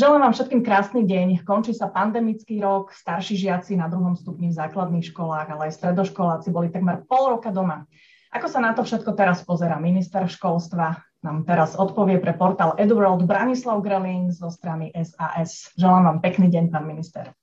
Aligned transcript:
Želám 0.00 0.20
vám 0.20 0.32
všetkým 0.32 0.64
krásny 0.64 1.04
deň. 1.04 1.44
Končí 1.44 1.76
sa 1.76 1.92
pandemický 1.92 2.56
rok, 2.56 2.88
starší 2.88 3.36
žiaci 3.36 3.76
na 3.76 3.84
druhom 3.84 4.16
stupni 4.16 4.48
v 4.48 4.56
základných 4.56 5.12
školách, 5.12 5.52
ale 5.52 5.68
aj 5.68 5.76
stredoškoláci 5.76 6.48
boli 6.48 6.72
takmer 6.72 7.04
pol 7.04 7.36
roka 7.36 7.52
doma. 7.52 7.84
Ako 8.32 8.48
sa 8.48 8.64
na 8.64 8.72
to 8.72 8.80
všetko 8.80 9.12
teraz 9.12 9.44
pozera 9.44 9.76
minister 9.76 10.24
školstva? 10.24 11.04
Nám 11.20 11.44
teraz 11.44 11.76
odpovie 11.76 12.16
pre 12.16 12.32
portál 12.32 12.80
EduWorld 12.80 13.28
Branislav 13.28 13.84
Greling 13.84 14.32
zo 14.32 14.48
strany 14.48 14.88
SAS. 14.96 15.76
Želám 15.76 16.08
vám 16.08 16.18
pekný 16.24 16.48
deň, 16.48 16.72
pán 16.72 16.88
minister. 16.88 17.36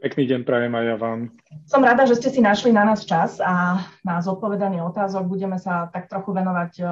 Pekný 0.00 0.32
deň 0.32 0.40
prajem 0.48 0.72
aj 0.72 0.84
ja 0.88 0.96
vám. 0.96 1.28
Som 1.68 1.84
rada, 1.84 2.08
že 2.08 2.16
ste 2.16 2.32
si 2.32 2.40
našli 2.40 2.72
na 2.72 2.88
nás 2.88 3.04
čas 3.04 3.36
a 3.36 3.84
na 4.00 4.24
zodpovedanie 4.24 4.80
otázok 4.80 5.28
budeme 5.28 5.60
sa 5.60 5.92
tak 5.92 6.08
trochu 6.08 6.32
venovať 6.32 6.72
um, 6.80 6.88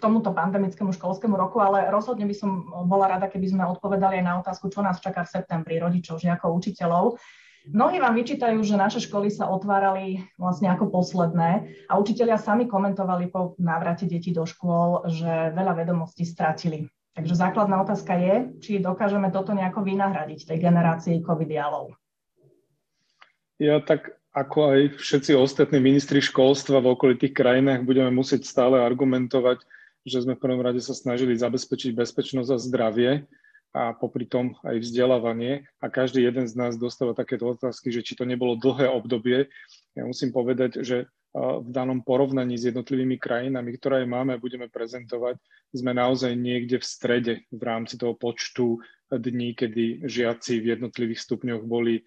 tomuto 0.00 0.32
pandemickému 0.32 0.96
školskému 0.96 1.36
roku, 1.36 1.60
ale 1.60 1.92
rozhodne 1.92 2.24
by 2.24 2.32
som 2.32 2.72
bola 2.88 3.12
rada, 3.12 3.28
keby 3.28 3.52
sme 3.52 3.68
odpovedali 3.68 4.18
aj 4.18 4.24
na 4.24 4.34
otázku, 4.40 4.72
čo 4.72 4.80
nás 4.80 4.96
čaká 4.96 5.28
v 5.28 5.32
septembri, 5.38 5.76
rodičov, 5.76 6.24
žiakov, 6.24 6.56
učiteľov. 6.56 7.20
Mnohí 7.68 8.00
vám 8.00 8.16
vyčítajú, 8.16 8.64
že 8.64 8.80
naše 8.80 9.04
školy 9.04 9.28
sa 9.28 9.52
otvárali 9.52 10.24
vlastne 10.40 10.72
ako 10.72 10.88
posledné 10.88 11.68
a 11.86 12.00
učitelia 12.00 12.40
sami 12.40 12.64
komentovali 12.64 13.28
po 13.28 13.60
návrate 13.60 14.08
detí 14.08 14.32
do 14.32 14.48
škôl, 14.48 15.04
že 15.06 15.52
veľa 15.52 15.84
vedomostí 15.84 16.24
stratili. 16.24 16.88
Takže 17.12 17.36
základná 17.36 17.76
otázka 17.84 18.16
je, 18.16 18.34
či 18.64 18.80
dokážeme 18.80 19.28
toto 19.28 19.52
nejako 19.52 19.84
vynahradiť 19.84 20.48
tej 20.48 20.58
generácii 20.58 21.20
covidialov. 21.20 21.92
Ja 23.62 23.78
tak 23.78 24.18
ako 24.34 24.74
aj 24.74 24.80
všetci 24.98 25.38
ostatní 25.38 25.78
ministri 25.78 26.18
školstva 26.18 26.82
v 26.82 26.98
okolitých 26.98 27.30
krajinách 27.30 27.86
budeme 27.86 28.10
musieť 28.10 28.42
stále 28.42 28.82
argumentovať, 28.82 29.62
že 30.02 30.26
sme 30.26 30.34
v 30.34 30.42
prvom 30.42 30.58
rade 30.58 30.82
sa 30.82 30.98
snažili 30.98 31.38
zabezpečiť 31.38 31.94
bezpečnosť 31.94 32.50
a 32.50 32.58
zdravie 32.58 33.10
a 33.70 33.94
popri 33.94 34.26
tom 34.26 34.58
aj 34.66 34.82
vzdelávanie. 34.82 35.70
A 35.78 35.86
každý 35.86 36.26
jeden 36.26 36.50
z 36.50 36.58
nás 36.58 36.74
dostáva 36.74 37.14
takéto 37.14 37.54
otázky, 37.54 37.94
že 37.94 38.02
či 38.02 38.18
to 38.18 38.26
nebolo 38.26 38.58
dlhé 38.58 38.90
obdobie. 38.90 39.46
Ja 39.94 40.10
musím 40.10 40.34
povedať, 40.34 40.82
že 40.82 41.06
v 41.32 41.68
danom 41.70 42.04
porovnaní 42.04 42.58
s 42.60 42.68
jednotlivými 42.68 43.16
krajinami, 43.16 43.78
ktoré 43.78 44.04
máme, 44.04 44.36
budeme 44.42 44.68
prezentovať, 44.68 45.40
sme 45.72 45.96
naozaj 45.96 46.34
niekde 46.36 46.76
v 46.76 46.84
strede 46.84 47.34
v 47.48 47.62
rámci 47.62 47.96
toho 47.96 48.12
počtu 48.18 48.82
dní, 49.08 49.56
kedy 49.56 50.04
žiaci 50.04 50.60
v 50.60 50.76
jednotlivých 50.76 51.24
stupňoch 51.24 51.64
boli 51.64 52.04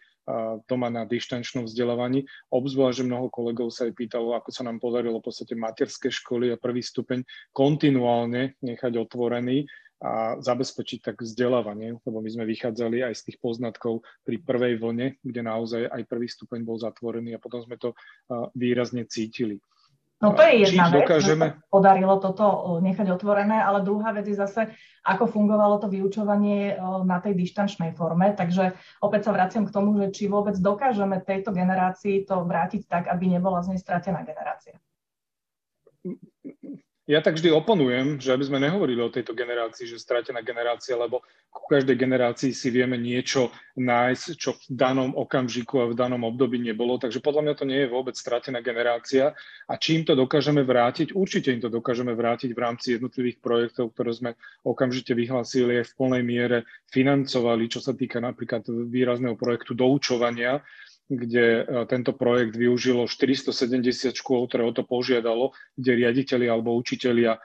doma 0.65 0.89
na 0.89 1.05
dištančnom 1.05 1.69
vzdelávaní. 1.69 2.25
Obzvlášť, 2.49 3.05
že 3.05 3.07
mnoho 3.07 3.29
kolegov 3.29 3.69
sa 3.69 3.85
aj 3.85 3.93
pýtalo, 3.93 4.33
ako 4.33 4.49
sa 4.49 4.65
nám 4.65 4.81
podarilo 4.81 5.21
v 5.21 5.27
podstate 5.29 5.53
materské 5.53 6.09
školy 6.09 6.49
a 6.49 6.57
prvý 6.57 6.81
stupeň 6.81 7.21
kontinuálne 7.53 8.57
nechať 8.65 8.93
otvorený 8.97 9.69
a 10.03 10.35
zabezpečiť 10.43 10.99
tak 11.01 11.23
vzdelávanie, 11.23 11.97
lebo 12.03 12.19
my 12.19 12.29
sme 12.29 12.43
vychádzali 12.43 13.05
aj 13.05 13.15
z 13.15 13.31
tých 13.31 13.37
poznatkov 13.39 14.03
pri 14.27 14.43
prvej 14.43 14.75
vlne, 14.75 15.15
kde 15.23 15.41
naozaj 15.41 15.87
aj 15.87 16.03
prvý 16.09 16.27
stupeň 16.27 16.67
bol 16.67 16.75
zatvorený 16.75 17.37
a 17.37 17.41
potom 17.41 17.63
sme 17.63 17.79
to 17.79 17.95
výrazne 18.53 19.07
cítili. 19.07 19.63
No 20.23 20.31
to 20.31 20.41
je 20.47 20.71
jedna 20.71 20.87
vec, 20.87 21.03
dokážeme... 21.03 21.45
že 21.51 21.67
podarilo 21.67 22.15
toto 22.23 22.79
nechať 22.79 23.07
otvorené, 23.11 23.59
ale 23.59 23.83
druhá 23.83 24.15
vec 24.15 24.31
je 24.31 24.39
zase, 24.39 24.71
ako 25.03 25.27
fungovalo 25.27 25.75
to 25.83 25.91
vyučovanie 25.91 26.79
na 27.03 27.19
tej 27.19 27.35
dištančnej 27.35 27.91
forme. 27.99 28.31
Takže 28.31 28.79
opäť 29.03 29.27
sa 29.27 29.31
vraciam 29.35 29.67
k 29.67 29.75
tomu, 29.75 29.99
že 29.99 30.15
či 30.15 30.31
vôbec 30.31 30.55
dokážeme 30.55 31.19
tejto 31.19 31.51
generácii 31.51 32.23
to 32.23 32.47
vrátiť 32.47 32.87
tak, 32.87 33.03
aby 33.11 33.27
nebola 33.27 33.59
z 33.59 33.75
nej 33.75 33.79
stratená 33.83 34.23
generácia. 34.23 34.79
Ja 37.05 37.21
tak 37.21 37.37
vždy 37.37 37.53
oponujem, 37.53 38.17
že 38.17 38.33
aby 38.33 38.49
sme 38.49 38.57
nehovorili 38.57 38.97
o 38.97 39.13
tejto 39.13 39.37
generácii, 39.37 39.85
že 39.85 40.01
stratená 40.01 40.41
generácia, 40.41 40.97
lebo 40.97 41.21
ku 41.53 41.69
každej 41.69 41.93
generácii 41.93 42.49
si 42.49 42.73
vieme 42.73 42.97
niečo 42.97 43.53
nájsť, 43.77 44.25
čo 44.33 44.57
v 44.57 44.73
danom 44.73 45.13
okamžiku 45.13 45.85
a 45.85 45.89
v 45.93 45.93
danom 45.93 46.25
období 46.25 46.57
nebolo. 46.57 46.97
Takže 46.97 47.21
podľa 47.21 47.41
mňa 47.45 47.53
to 47.61 47.69
nie 47.69 47.79
je 47.85 47.93
vôbec 47.93 48.17
stratená 48.17 48.57
generácia. 48.65 49.37
A 49.69 49.77
čím 49.77 50.01
to 50.01 50.17
dokážeme 50.17 50.65
vrátiť? 50.65 51.13
Určite 51.13 51.53
im 51.53 51.61
to 51.61 51.69
dokážeme 51.69 52.17
vrátiť 52.17 52.57
v 52.57 52.63
rámci 52.65 52.97
jednotlivých 52.97 53.37
projektov, 53.37 53.93
ktoré 53.93 54.09
sme 54.09 54.31
okamžite 54.65 55.13
vyhlásili 55.13 55.85
aj 55.85 55.93
v 55.93 55.95
plnej 56.01 56.23
miere 56.25 56.57
financovali, 56.89 57.69
čo 57.69 57.85
sa 57.85 57.93
týka 57.93 58.17
napríklad 58.17 58.65
výrazného 58.65 59.37
projektu 59.37 59.77
doučovania, 59.77 60.57
kde 61.05 61.45
e, 61.61 61.63
tento 61.85 62.13
projekt 62.17 62.57
využilo 62.57 63.05
470 63.05 64.13
škôl, 64.17 64.49
ktoré 64.49 64.65
o 64.65 64.73
to 64.73 64.81
požiadalo, 64.81 65.53
kde 65.77 66.01
riaditeľi 66.01 66.49
alebo 66.49 66.73
učitelia 66.73 67.37
e, 67.37 67.39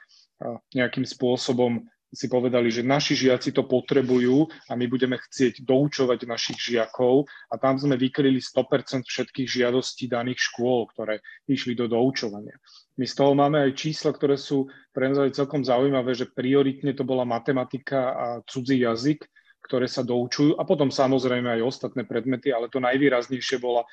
nejakým 0.77 1.05
spôsobom 1.05 1.85
si 2.11 2.27
povedali, 2.27 2.75
že 2.75 2.83
naši 2.83 3.15
žiaci 3.15 3.55
to 3.55 3.63
potrebujú 3.71 4.51
a 4.67 4.75
my 4.75 4.91
budeme 4.91 5.15
chcieť 5.15 5.63
doučovať 5.63 6.27
našich 6.27 6.59
žiakov 6.59 7.31
a 7.47 7.55
tam 7.55 7.79
sme 7.79 7.95
vykryli 7.95 8.43
100% 8.43 9.07
všetkých 9.07 9.47
žiadostí 9.47 10.11
daných 10.11 10.43
škôl, 10.51 10.91
ktoré 10.91 11.23
išli 11.47 11.79
do 11.79 11.87
doučovania. 11.87 12.59
My 12.99 13.07
z 13.07 13.15
toho 13.15 13.33
máme 13.39 13.63
aj 13.63 13.79
čísla, 13.79 14.11
ktoré 14.11 14.35
sú 14.35 14.67
pre 14.91 15.07
nás 15.07 15.23
celkom 15.31 15.63
zaujímavé, 15.63 16.11
že 16.19 16.27
prioritne 16.27 16.91
to 16.99 17.07
bola 17.07 17.23
matematika 17.23 18.01
a 18.11 18.27
cudzí 18.43 18.83
jazyk, 18.83 19.23
ktoré 19.65 19.87
sa 19.87 20.01
doučujú 20.01 20.57
a 20.57 20.65
potom 20.65 20.89
samozrejme 20.89 21.61
aj 21.61 21.67
ostatné 21.67 22.03
predmety, 22.09 22.51
ale 22.51 22.73
to 22.73 22.81
najvýraznejšie 22.81 23.61
bola 23.61 23.85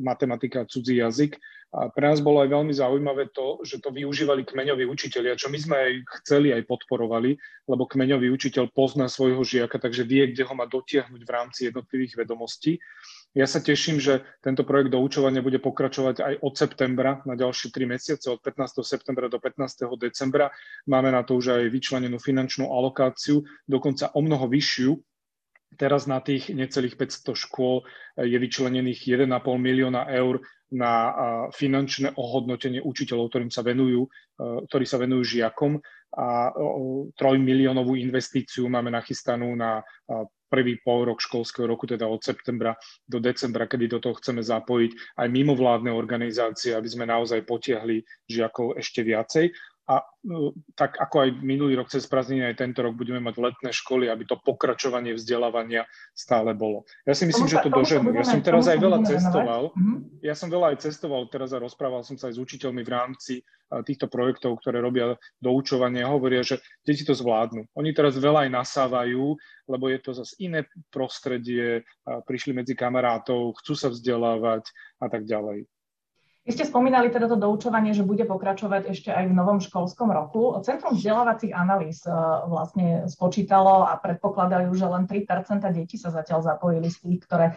matematika 0.00 0.64
a 0.64 0.68
cudzí 0.68 0.98
jazyk. 0.98 1.36
A 1.74 1.90
pre 1.90 2.06
nás 2.06 2.22
bolo 2.22 2.38
aj 2.38 2.54
veľmi 2.54 2.70
zaujímavé 2.70 3.34
to, 3.34 3.58
že 3.66 3.82
to 3.82 3.90
využívali 3.90 4.46
kmeňoví 4.46 4.86
učiteľia, 4.86 5.34
čo 5.34 5.50
my 5.50 5.58
sme 5.58 5.74
aj 5.74 5.92
chceli, 6.22 6.54
aj 6.54 6.70
podporovali, 6.70 7.34
lebo 7.66 7.82
kmeňový 7.90 8.30
učiteľ 8.30 8.70
pozná 8.70 9.10
svojho 9.10 9.42
žiaka, 9.42 9.82
takže 9.82 10.06
vie, 10.06 10.30
kde 10.30 10.46
ho 10.46 10.54
má 10.54 10.70
dotiahnuť 10.70 11.22
v 11.26 11.34
rámci 11.34 11.60
jednotlivých 11.66 12.14
vedomostí. 12.14 12.78
Ja 13.34 13.50
sa 13.50 13.58
teším, 13.58 13.98
že 13.98 14.22
tento 14.38 14.62
projekt 14.62 14.94
doučovania 14.94 15.42
bude 15.42 15.58
pokračovať 15.58 16.16
aj 16.22 16.34
od 16.38 16.54
septembra 16.54 17.18
na 17.26 17.34
ďalšie 17.34 17.74
tri 17.74 17.82
mesiace, 17.82 18.30
od 18.30 18.38
15. 18.38 18.86
septembra 18.86 19.26
do 19.26 19.42
15. 19.42 19.90
decembra. 19.98 20.54
Máme 20.86 21.10
na 21.10 21.26
to 21.26 21.42
už 21.42 21.58
aj 21.58 21.66
vyčlenenú 21.66 22.22
finančnú 22.22 22.70
alokáciu, 22.70 23.42
dokonca 23.66 24.14
o 24.14 24.22
mnoho 24.22 24.46
vyššiu. 24.46 24.94
Teraz 25.74 26.06
na 26.06 26.22
tých 26.22 26.54
necelých 26.54 26.94
500 26.94 27.34
škôl 27.34 27.82
je 28.22 28.38
vyčlenených 28.38 29.02
1,5 29.02 29.26
milióna 29.58 30.06
eur 30.14 30.38
na 30.70 30.94
finančné 31.50 32.14
ohodnotenie 32.14 32.78
učiteľov, 32.86 33.34
ktorým 33.34 33.50
sa 33.50 33.66
venujú, 33.66 34.06
ktorí 34.70 34.86
sa 34.86 35.02
venujú 35.02 35.42
žiakom 35.42 35.82
a 36.14 36.54
trojmiliónovú 37.18 37.98
investíciu 37.98 38.70
máme 38.70 38.94
nachystanú 38.94 39.50
na 39.58 39.82
prvý 40.54 40.78
pol 40.78 41.10
rok 41.10 41.18
školského 41.18 41.66
roku, 41.66 41.90
teda 41.90 42.06
od 42.06 42.22
septembra 42.22 42.78
do 43.10 43.18
decembra, 43.18 43.66
kedy 43.66 43.90
do 43.90 43.98
toho 43.98 44.14
chceme 44.22 44.38
zapojiť 44.38 45.18
aj 45.18 45.26
mimovládne 45.26 45.90
organizácie, 45.90 46.78
aby 46.78 46.86
sme 46.86 47.10
naozaj 47.10 47.42
potiahli 47.42 48.06
žiakov 48.30 48.78
ešte 48.78 49.02
viacej. 49.02 49.50
A 49.84 50.00
e, 50.00 50.52
tak 50.72 50.96
ako 50.96 51.28
aj 51.28 51.28
minulý 51.44 51.76
rok 51.76 51.92
cez 51.92 52.08
prázdniny, 52.08 52.48
aj 52.48 52.56
tento 52.56 52.80
rok 52.80 52.96
budeme 52.96 53.20
mať 53.20 53.36
letné 53.36 53.70
školy, 53.70 54.08
aby 54.08 54.24
to 54.24 54.40
pokračovanie 54.40 55.12
vzdelávania 55.12 55.84
stále 56.16 56.56
bolo. 56.56 56.88
Ja 57.04 57.12
si 57.12 57.28
myslím, 57.28 57.44
že 57.52 57.60
to 57.60 57.68
doženú. 57.68 58.08
Ja 58.16 58.24
som 58.24 58.40
teraz 58.40 58.64
aj 58.64 58.80
veľa 58.80 59.04
cestoval. 59.04 59.76
Mhm. 59.76 60.24
Ja 60.24 60.32
som 60.32 60.48
veľa 60.48 60.72
aj 60.72 60.88
cestoval 60.88 61.28
teraz 61.28 61.52
a 61.52 61.60
rozprával 61.60 62.00
som 62.00 62.16
sa 62.16 62.32
aj 62.32 62.40
s 62.40 62.42
učiteľmi 62.42 62.80
v 62.80 62.90
rámci 62.96 63.34
e, 63.40 63.42
týchto 63.84 64.08
projektov, 64.08 64.56
ktoré 64.64 64.80
robia 64.80 65.20
doučovanie 65.44 66.00
a 66.00 66.08
hovoria, 66.08 66.40
že 66.40 66.64
deti 66.80 67.04
to 67.04 67.12
zvládnu. 67.12 67.68
Oni 67.76 67.92
teraz 67.92 68.16
veľa 68.16 68.48
aj 68.48 68.50
nasávajú, 68.56 69.36
lebo 69.68 69.84
je 69.92 69.98
to 70.00 70.16
zase 70.16 70.32
iné 70.40 70.64
prostredie, 70.92 71.84
prišli 72.04 72.52
medzi 72.52 72.76
kamarátov, 72.76 73.56
chcú 73.64 73.72
sa 73.72 73.88
vzdelávať 73.88 74.68
a 75.00 75.08
tak 75.08 75.24
ďalej. 75.24 75.64
Vy 76.44 76.52
ste 76.52 76.68
spomínali 76.68 77.08
teda 77.08 77.24
to 77.24 77.40
doučovanie, 77.40 77.96
že 77.96 78.04
bude 78.04 78.28
pokračovať 78.28 78.92
ešte 78.92 79.08
aj 79.08 79.32
v 79.32 79.36
novom 79.36 79.64
školskom 79.64 80.12
roku. 80.12 80.52
Centrum 80.60 80.92
vzdelávacích 80.92 81.56
analýz 81.56 82.04
e, 82.04 82.12
vlastne 82.52 83.08
spočítalo 83.08 83.88
a 83.88 83.96
predpokladajú, 83.96 84.68
že 84.76 84.84
len 84.84 85.08
3% 85.08 85.64
detí 85.72 85.96
sa 85.96 86.12
zatiaľ 86.12 86.44
zapojili 86.44 86.92
z 86.92 87.00
tých, 87.00 87.20
ktoré 87.24 87.46
e, 87.48 87.54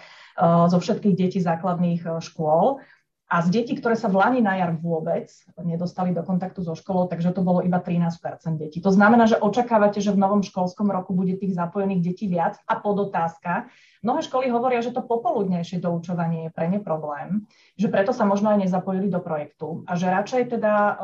zo 0.71 0.79
všetkých 0.79 1.15
detí 1.19 1.43
základných 1.43 2.07
e, 2.07 2.09
škôl. 2.23 2.79
A 3.27 3.43
z 3.43 3.51
detí, 3.51 3.75
ktoré 3.75 3.99
sa 3.99 4.07
v 4.07 4.23
Lani 4.23 4.39
na 4.39 4.55
jar 4.55 4.71
vôbec 4.79 5.27
nedostali 5.59 6.15
do 6.15 6.23
kontaktu 6.23 6.63
so 6.63 6.79
školou, 6.79 7.11
takže 7.11 7.35
to 7.35 7.43
bolo 7.43 7.59
iba 7.59 7.75
13% 7.83 8.23
detí. 8.55 8.79
To 8.79 8.87
znamená, 8.87 9.27
že 9.27 9.35
očakávate, 9.35 9.99
že 9.99 10.15
v 10.15 10.23
novom 10.23 10.39
školskom 10.39 10.87
roku 10.87 11.11
bude 11.11 11.35
tých 11.35 11.51
zapojených 11.59 12.07
detí 12.07 12.31
viac. 12.31 12.55
A 12.63 12.79
podotázka, 12.79 13.67
mnohé 13.99 14.23
školy 14.23 14.47
hovoria, 14.47 14.79
že 14.79 14.95
to 14.95 15.03
popoludnejšie 15.03 15.83
doučovanie 15.83 16.47
je 16.47 16.55
pre 16.55 16.71
ne 16.71 16.79
problém, 16.79 17.43
že 17.75 17.91
preto 17.91 18.15
sa 18.15 18.23
možno 18.23 18.47
aj 18.55 18.63
nezapojili 18.63 19.11
do 19.11 19.19
projektu 19.19 19.83
a 19.91 19.99
že 19.99 20.07
radšej 20.07 20.47
teda 20.47 20.95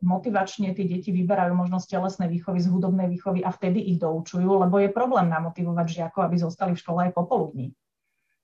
motivačne 0.00 0.72
tie 0.72 0.88
deti 0.88 1.12
vyberajú 1.12 1.52
možnosť 1.52 2.00
telesnej 2.00 2.32
výchovy 2.32 2.64
z 2.64 2.72
hudobnej 2.72 3.12
výchovy 3.12 3.44
a 3.44 3.52
vtedy 3.52 3.92
ich 3.92 4.00
doučujú, 4.00 4.56
lebo 4.56 4.80
je 4.80 4.88
problém 4.88 5.28
namotivovať 5.28 5.84
žiakov, 6.00 6.32
aby 6.32 6.36
zostali 6.40 6.72
v 6.72 6.80
škole 6.80 6.98
aj 7.04 7.12
popoludní. 7.12 7.76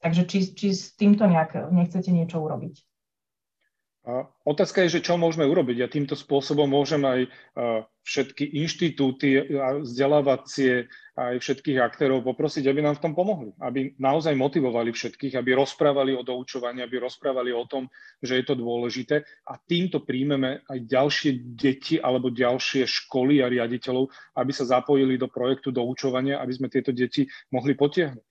Takže 0.04 0.28
či, 0.28 0.38
či 0.52 0.76
s 0.76 0.92
týmto 0.92 1.24
nejak 1.24 1.72
nechcete 1.72 2.12
niečo 2.12 2.44
urobiť? 2.44 2.87
A 4.08 4.24
otázka 4.48 4.88
je, 4.88 4.96
že 4.96 5.04
čo 5.04 5.20
môžeme 5.20 5.44
urobiť. 5.44 5.84
Ja 5.84 5.88
týmto 5.92 6.16
spôsobom 6.16 6.64
môžem 6.64 7.04
aj 7.04 7.28
všetky 8.08 8.56
inštitúty 8.56 9.36
vzdelávacie, 9.84 10.88
aj 11.12 11.36
všetkých 11.36 11.76
aktérov 11.76 12.24
poprosiť, 12.24 12.72
aby 12.72 12.80
nám 12.80 12.96
v 12.96 13.04
tom 13.04 13.12
pomohli. 13.12 13.52
Aby 13.60 13.92
naozaj 14.00 14.32
motivovali 14.32 14.96
všetkých, 14.96 15.36
aby 15.36 15.52
rozprávali 15.60 16.16
o 16.16 16.24
doučovaní, 16.24 16.80
aby 16.80 17.04
rozprávali 17.04 17.52
o 17.52 17.68
tom, 17.68 17.84
že 18.24 18.40
je 18.40 18.48
to 18.48 18.56
dôležité. 18.56 19.28
A 19.44 19.60
týmto 19.60 20.00
príjmeme 20.00 20.64
aj 20.72 20.88
ďalšie 20.88 21.44
deti 21.52 22.00
alebo 22.00 22.32
ďalšie 22.32 22.88
školy 22.88 23.44
a 23.44 23.52
riaditeľov, 23.52 24.08
aby 24.40 24.52
sa 24.56 24.64
zapojili 24.64 25.20
do 25.20 25.28
projektu 25.28 25.68
doučovania, 25.68 26.40
aby 26.40 26.56
sme 26.56 26.72
tieto 26.72 26.96
deti 26.96 27.28
mohli 27.52 27.76
potiahnuť. 27.76 28.24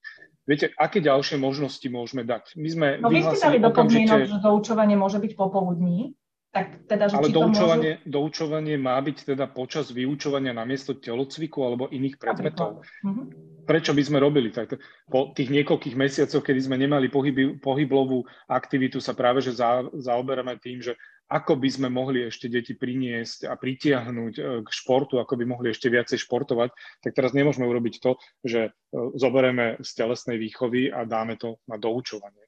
Viete, 0.47 0.71
aké 0.79 1.03
ďalšie 1.03 1.35
možnosti 1.35 1.83
môžeme 1.91 2.23
dať? 2.23 2.55
My 2.55 2.69
sme 2.71 2.87
no 3.03 3.11
vy 3.11 3.19
ste 3.19 3.35
dali 3.35 3.59
do 3.59 3.69
podmienok, 3.75 4.31
že 4.31 4.39
doučovanie 4.39 4.95
môže 4.95 5.19
byť 5.19 5.35
popoludní, 5.35 6.15
tak 6.55 6.87
teda, 6.87 7.11
že 7.11 7.19
Ale 7.19 7.29
doučovanie, 7.29 7.91
môžu... 7.99 8.07
doučovanie 8.07 8.75
má 8.79 8.95
byť 9.03 9.35
teda 9.35 9.45
počas 9.51 9.91
vyučovania 9.91 10.55
namiesto 10.55 10.95
telocviku 10.95 11.67
alebo 11.67 11.91
iných 11.91 12.15
predmetov. 12.15 12.81
Uh-huh. 13.03 13.27
Prečo 13.67 13.91
by 13.91 14.01
sme 14.01 14.23
robili 14.23 14.49
tak? 14.55 14.79
Po 15.11 15.35
tých 15.35 15.51
niekoľkých 15.51 15.99
mesiacoch, 15.99 16.39
kedy 16.39 16.59
sme 16.63 16.79
nemali 16.79 17.11
pohyby, 17.11 17.59
pohyblovú 17.59 18.23
aktivitu, 18.47 19.03
sa 19.03 19.11
práve 19.11 19.43
že 19.43 19.53
za, 19.53 19.83
zaoberáme 19.91 20.55
tým, 20.63 20.79
že 20.79 20.95
ako 21.27 21.59
by 21.59 21.69
sme 21.69 21.87
mohli 21.91 22.23
ešte 22.23 22.47
deti 22.47 22.71
priniesť 22.71 23.51
a 23.51 23.59
pritiahnuť 23.59 24.33
e, 24.39 24.41
k 24.63 24.69
športu, 24.71 25.19
ako 25.19 25.35
by 25.35 25.45
mohli 25.45 25.75
ešte 25.75 25.91
viacej 25.91 26.23
športovať, 26.23 26.71
tak 27.03 27.11
teraz 27.11 27.35
nemôžeme 27.35 27.67
urobiť 27.67 27.95
to, 27.99 28.15
že 28.47 28.71
e, 28.71 28.71
zoberieme 29.19 29.79
z 29.83 29.89
telesnej 29.91 30.39
výchovy 30.39 30.87
a 30.87 31.03
dáme 31.03 31.35
to 31.35 31.59
na 31.67 31.75
doučovanie. 31.75 32.47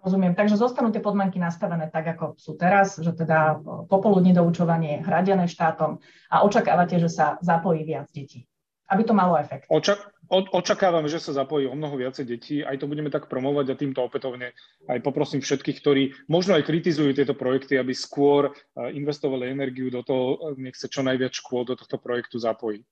Rozumiem. 0.00 0.32
Takže 0.32 0.56
zostanú 0.56 0.88
tie 0.88 1.04
podmienky 1.04 1.36
nastavené 1.36 1.92
tak, 1.92 2.16
ako 2.16 2.40
sú 2.40 2.56
teraz, 2.56 2.96
že 2.96 3.12
teda 3.12 3.60
e, 3.60 3.84
popoludní 3.84 4.32
doučovanie 4.32 5.04
hradené 5.04 5.44
štátom 5.44 6.00
a 6.32 6.36
očakávate, 6.40 6.96
že 6.96 7.12
sa 7.12 7.36
zapojí 7.44 7.84
viac 7.84 8.08
detí, 8.08 8.48
aby 8.88 9.04
to 9.04 9.12
malo 9.12 9.36
efekt. 9.36 9.68
Očak- 9.68 10.19
očakávame, 10.30 11.10
že 11.10 11.18
sa 11.18 11.34
zapojí 11.34 11.66
o 11.66 11.74
mnoho 11.74 11.98
viacej 11.98 12.24
detí, 12.24 12.56
aj 12.62 12.78
to 12.78 12.86
budeme 12.86 13.10
tak 13.10 13.26
promovať 13.26 13.66
a 13.74 13.78
týmto 13.78 14.00
opätovne 14.06 14.54
aj 14.86 14.98
poprosím 15.02 15.42
všetkých, 15.42 15.78
ktorí 15.82 16.02
možno 16.30 16.54
aj 16.54 16.70
kritizujú 16.70 17.10
tieto 17.12 17.34
projekty, 17.34 17.76
aby 17.76 17.90
skôr 17.90 18.54
eh, 18.54 18.54
investovali 18.94 19.50
energiu 19.50 19.90
do 19.90 20.06
toho, 20.06 20.54
nech 20.54 20.78
sa 20.78 20.86
čo 20.86 21.02
najviac 21.02 21.34
škôl 21.34 21.66
do 21.66 21.74
tohto 21.74 21.98
projektu 21.98 22.38
zapojí. 22.38 22.86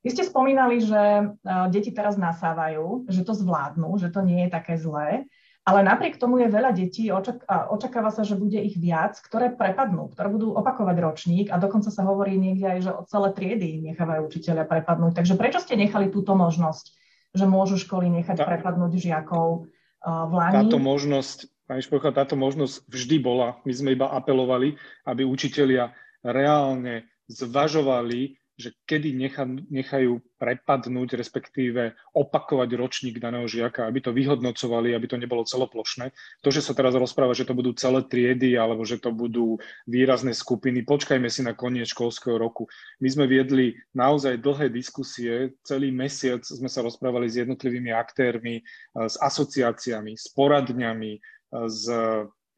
Vy 0.00 0.16
ste 0.16 0.26
spomínali, 0.26 0.82
že 0.82 0.98
eh, 0.98 1.66
deti 1.70 1.94
teraz 1.94 2.18
nasávajú, 2.18 3.06
že 3.06 3.22
to 3.22 3.32
zvládnu, 3.32 3.94
že 4.02 4.10
to 4.10 4.26
nie 4.26 4.46
je 4.46 4.50
také 4.50 4.74
zlé. 4.74 5.30
Ale 5.60 5.84
napriek 5.84 6.16
tomu 6.16 6.40
je 6.40 6.48
veľa 6.48 6.72
detí, 6.72 7.12
očakáva 7.12 8.08
sa, 8.08 8.24
že 8.24 8.32
bude 8.32 8.56
ich 8.56 8.80
viac, 8.80 9.20
ktoré 9.20 9.52
prepadnú, 9.52 10.08
ktoré 10.08 10.32
budú 10.32 10.56
opakovať 10.56 10.96
ročník 10.96 11.46
a 11.52 11.60
dokonca 11.60 11.92
sa 11.92 12.02
hovorí 12.08 12.40
niekde 12.40 12.66
aj, 12.66 12.78
že 12.80 12.90
od 12.96 13.04
celé 13.06 13.28
triedy 13.36 13.70
nechávajú 13.92 14.24
učiteľia 14.24 14.64
prepadnúť. 14.64 15.20
Takže 15.20 15.36
prečo 15.36 15.60
ste 15.60 15.76
nechali 15.76 16.08
túto 16.08 16.32
možnosť, 16.32 16.96
že 17.36 17.44
môžu 17.44 17.76
školy 17.76 18.08
nechať 18.08 18.40
tá, 18.40 18.48
prepadnúť 18.48 19.04
žiakov 19.04 19.68
uh, 19.68 20.24
v 20.26 20.32
Lani? 20.32 20.56
Táto 20.64 20.80
možnosť, 20.80 21.52
pani 21.68 21.84
Špocha, 21.84 22.08
táto 22.16 22.40
možnosť 22.40 22.88
vždy 22.88 23.16
bola. 23.20 23.60
My 23.68 23.72
sme 23.76 23.92
iba 23.92 24.08
apelovali, 24.08 24.80
aby 25.04 25.28
učitelia 25.28 25.92
reálne 26.24 27.04
zvažovali 27.28 28.39
že 28.60 28.76
kedy 28.84 29.16
necha, 29.16 29.48
nechajú 29.48 30.20
prepadnúť, 30.36 31.16
respektíve 31.16 31.96
opakovať 32.12 32.68
ročník 32.76 33.16
daného 33.16 33.48
žiaka, 33.48 33.88
aby 33.88 34.04
to 34.04 34.12
vyhodnocovali, 34.12 34.92
aby 34.92 35.06
to 35.08 35.16
nebolo 35.16 35.48
celoplošné. 35.48 36.12
To, 36.44 36.48
že 36.52 36.60
sa 36.60 36.76
teraz 36.76 36.92
rozpráva, 36.92 37.32
že 37.32 37.48
to 37.48 37.56
budú 37.56 37.72
celé 37.72 38.04
triedy 38.04 38.60
alebo 38.60 38.84
že 38.84 39.00
to 39.00 39.10
budú 39.10 39.56
výrazné 39.88 40.36
skupiny, 40.36 40.84
počkajme 40.84 41.32
si 41.32 41.40
na 41.40 41.56
koniec 41.56 41.88
školského 41.88 42.36
roku. 42.36 42.68
My 43.00 43.08
sme 43.08 43.24
viedli 43.24 43.80
naozaj 43.96 44.44
dlhé 44.44 44.68
diskusie, 44.68 45.56
celý 45.64 45.88
mesiac 45.88 46.44
sme 46.44 46.68
sa 46.68 46.84
rozprávali 46.84 47.26
s 47.32 47.40
jednotlivými 47.40 47.90
aktérmi, 47.96 48.60
s 48.92 49.16
asociáciami, 49.16 50.12
s 50.14 50.28
poradňami, 50.36 51.16
s 51.50 51.88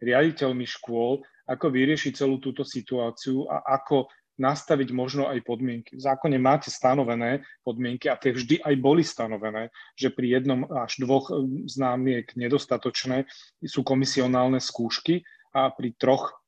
riaditeľmi 0.02 0.66
škôl, 0.66 1.22
ako 1.46 1.66
vyriešiť 1.74 2.12
celú 2.22 2.38
túto 2.38 2.62
situáciu 2.62 3.46
a 3.50 3.62
ako 3.78 4.06
nastaviť 4.40 4.88
možno 4.96 5.28
aj 5.28 5.44
podmienky. 5.44 5.96
V 5.96 6.02
zákone 6.02 6.40
máte 6.40 6.72
stanovené 6.72 7.44
podmienky 7.64 8.08
a 8.08 8.16
tie 8.16 8.32
vždy 8.32 8.64
aj 8.64 8.74
boli 8.80 9.04
stanovené, 9.04 9.68
že 9.92 10.08
pri 10.08 10.40
jednom 10.40 10.64
až 10.72 11.00
dvoch 11.02 11.28
hm, 11.28 11.68
známiek 11.68 12.32
nedostatočné 12.36 13.28
sú 13.64 13.84
komisionálne 13.84 14.60
skúšky 14.60 15.24
a 15.52 15.68
pri 15.68 15.92
troch 15.96 16.42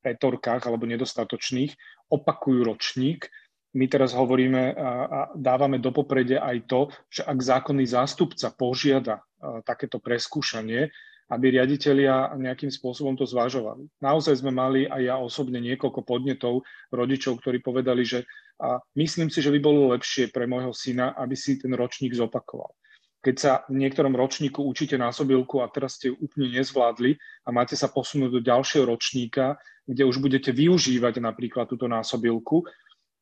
petorkách 0.00 0.64
alebo 0.64 0.88
nedostatočných 0.88 1.76
opakujú 2.08 2.64
ročník. 2.64 3.28
My 3.76 3.84
teraz 3.84 4.16
hovoríme 4.16 4.72
a 4.80 5.28
dávame 5.36 5.76
do 5.76 5.92
popredia 5.92 6.40
aj 6.40 6.58
to, 6.64 6.80
že 7.12 7.20
ak 7.20 7.36
zákonný 7.36 7.84
zástupca 7.84 8.48
požiada 8.56 9.20
takéto 9.68 10.00
preskúšanie, 10.00 10.88
aby 11.28 11.60
riaditeľia 11.60 12.32
nejakým 12.40 12.72
spôsobom 12.72 13.12
to 13.12 13.28
zvažovali. 13.28 13.84
Naozaj 14.00 14.40
sme 14.40 14.52
mali 14.52 14.88
aj 14.88 15.02
ja 15.04 15.16
osobne 15.20 15.60
niekoľko 15.60 16.00
podnetov 16.04 16.64
rodičov, 16.88 17.44
ktorí 17.44 17.60
povedali, 17.60 18.02
že 18.04 18.24
a 18.58 18.82
myslím 18.98 19.30
si, 19.30 19.38
že 19.38 19.54
by 19.54 19.60
bolo 19.62 19.94
lepšie 19.94 20.34
pre 20.34 20.50
môjho 20.50 20.74
syna, 20.74 21.14
aby 21.14 21.38
si 21.38 21.62
ten 21.62 21.70
ročník 21.78 22.10
zopakoval. 22.10 22.74
Keď 23.22 23.36
sa 23.38 23.52
v 23.70 23.82
niektorom 23.82 24.14
ročníku 24.14 24.62
učíte 24.62 24.98
násobilku 24.98 25.62
a 25.62 25.70
teraz 25.70 25.98
ste 25.98 26.10
ju 26.10 26.18
úplne 26.22 26.54
nezvládli 26.54 27.18
a 27.46 27.54
máte 27.54 27.74
sa 27.78 27.90
posunúť 27.90 28.30
do 28.30 28.40
ďalšieho 28.42 28.86
ročníka, 28.86 29.58
kde 29.86 30.06
už 30.06 30.18
budete 30.22 30.50
využívať 30.50 31.22
napríklad 31.22 31.70
túto 31.70 31.86
násobilku, 31.86 32.66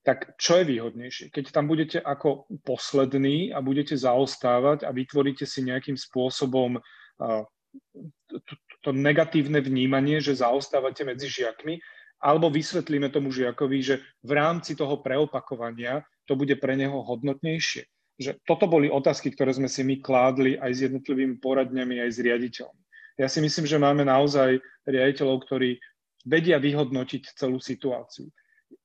tak 0.06 0.38
čo 0.38 0.62
je 0.62 0.64
výhodnejšie? 0.70 1.34
Keď 1.34 1.50
tam 1.50 1.66
budete 1.66 1.98
ako 1.98 2.46
posledný 2.62 3.50
a 3.50 3.58
budete 3.58 3.98
zaostávať 3.98 4.86
a 4.86 4.94
vytvoríte 4.94 5.42
si 5.42 5.66
nejakým 5.66 5.98
spôsobom 5.98 6.78
to 8.82 8.90
negatívne 8.94 9.58
vnímanie, 9.58 10.22
že 10.22 10.38
zaostávate 10.38 11.02
medzi 11.02 11.26
žiakmi, 11.26 11.82
alebo 12.22 12.48
vysvetlíme 12.48 13.12
tomu 13.12 13.28
žiakovi, 13.34 13.78
že 13.82 13.94
v 14.24 14.30
rámci 14.38 14.72
toho 14.78 15.02
preopakovania 15.02 16.06
to 16.24 16.38
bude 16.38 16.56
pre 16.58 16.74
neho 16.74 17.02
hodnotnejšie. 17.04 17.84
Že 18.16 18.40
toto 18.48 18.64
boli 18.64 18.88
otázky, 18.88 19.28
ktoré 19.34 19.52
sme 19.52 19.68
si 19.68 19.84
my 19.84 20.00
kládli 20.00 20.56
aj 20.56 20.70
s 20.72 20.80
jednotlivými 20.88 21.36
poradňami, 21.36 22.00
aj 22.00 22.10
s 22.16 22.18
riaditeľmi. 22.24 22.82
Ja 23.20 23.28
si 23.28 23.44
myslím, 23.44 23.68
že 23.68 23.80
máme 23.80 24.08
naozaj 24.08 24.60
riaditeľov, 24.88 25.44
ktorí 25.44 25.76
vedia 26.24 26.56
vyhodnotiť 26.56 27.36
celú 27.36 27.60
situáciu 27.60 28.32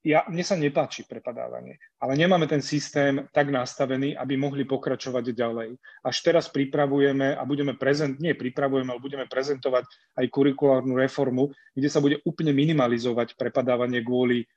ja, 0.01 0.25
mne 0.25 0.41
sa 0.41 0.57
nepáči 0.57 1.05
prepadávanie, 1.05 1.77
ale 2.01 2.17
nemáme 2.17 2.49
ten 2.49 2.65
systém 2.65 3.21
tak 3.29 3.53
nastavený, 3.53 4.17
aby 4.17 4.33
mohli 4.33 4.65
pokračovať 4.65 5.29
ďalej. 5.29 5.77
Až 6.01 6.15
teraz 6.25 6.49
pripravujeme 6.49 7.37
a 7.37 7.41
budeme 7.45 7.77
prezent, 7.77 8.17
nie 8.17 8.33
pripravujeme, 8.33 8.89
ale 8.89 9.01
budeme 9.01 9.29
prezentovať 9.29 9.85
aj 10.17 10.25
kurikulárnu 10.33 10.97
reformu, 10.97 11.53
kde 11.77 11.89
sa 11.89 12.01
bude 12.01 12.17
úplne 12.25 12.49
minimalizovať 12.49 13.37
prepadávanie 13.37 14.01
kvôli 14.01 14.49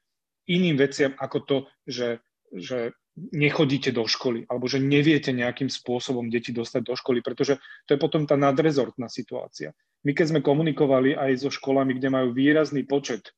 iným 0.49 0.81
veciam 0.81 1.13
ako 1.21 1.39
to, 1.45 1.57
že, 1.85 2.25
že 2.53 2.97
nechodíte 3.15 3.95
do 3.95 4.05
školy 4.09 4.49
alebo 4.51 4.67
že 4.67 4.83
neviete 4.83 5.31
nejakým 5.31 5.71
spôsobom 5.71 6.27
deti 6.33 6.51
dostať 6.51 6.83
do 6.83 6.95
školy, 6.97 7.21
pretože 7.21 7.61
to 7.87 7.95
je 7.95 8.01
potom 8.01 8.25
tá 8.27 8.35
nadrezortná 8.35 9.07
situácia. 9.13 9.77
My 10.05 10.13
keď 10.13 10.37
sme 10.37 10.41
komunikovali 10.45 11.17
aj 11.17 11.47
so 11.47 11.51
školami, 11.53 11.97
kde 11.97 12.09
majú 12.13 12.29
výrazný 12.33 12.85
počet 12.85 13.33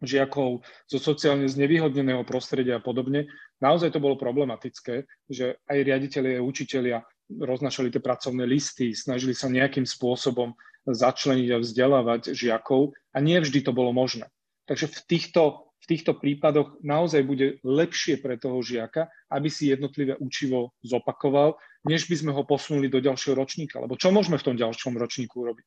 žiakov 0.00 0.64
zo 0.88 0.98
sociálne 0.98 1.46
znevýhodneného 1.46 2.24
prostredia 2.24 2.80
a 2.80 2.84
podobne. 2.84 3.28
Naozaj 3.60 3.92
to 3.92 4.00
bolo 4.00 4.16
problematické, 4.16 5.04
že 5.28 5.60
aj 5.68 5.78
riaditeľi 5.84 6.40
a 6.40 6.46
učiteľia 6.46 6.98
roznašali 7.30 7.94
tie 7.94 8.02
pracovné 8.02 8.42
listy, 8.48 8.90
snažili 8.96 9.36
sa 9.36 9.46
nejakým 9.46 9.86
spôsobom 9.86 10.56
začleniť 10.88 11.48
a 11.54 11.62
vzdelávať 11.62 12.22
žiakov 12.34 12.96
a 13.14 13.18
nie 13.20 13.38
vždy 13.38 13.62
to 13.62 13.72
bolo 13.76 13.92
možné. 13.92 14.26
Takže 14.66 14.86
v 14.90 14.98
týchto, 15.06 15.42
v 15.82 15.86
týchto 15.86 16.16
prípadoch 16.16 16.80
naozaj 16.80 17.22
bude 17.22 17.60
lepšie 17.62 18.18
pre 18.18 18.40
toho 18.40 18.58
žiaka, 18.64 19.12
aby 19.30 19.52
si 19.52 19.70
jednotlivé 19.70 20.16
učivo 20.18 20.74
zopakoval, 20.82 21.60
než 21.86 22.08
by 22.08 22.16
sme 22.16 22.32
ho 22.32 22.42
posunuli 22.44 22.88
do 22.88 23.00
ďalšieho 23.00 23.36
ročníka. 23.36 23.80
Lebo 23.80 23.96
čo 23.96 24.12
môžeme 24.12 24.40
v 24.40 24.46
tom 24.46 24.56
ďalšom 24.56 24.96
ročníku 24.96 25.44
urobiť, 25.44 25.64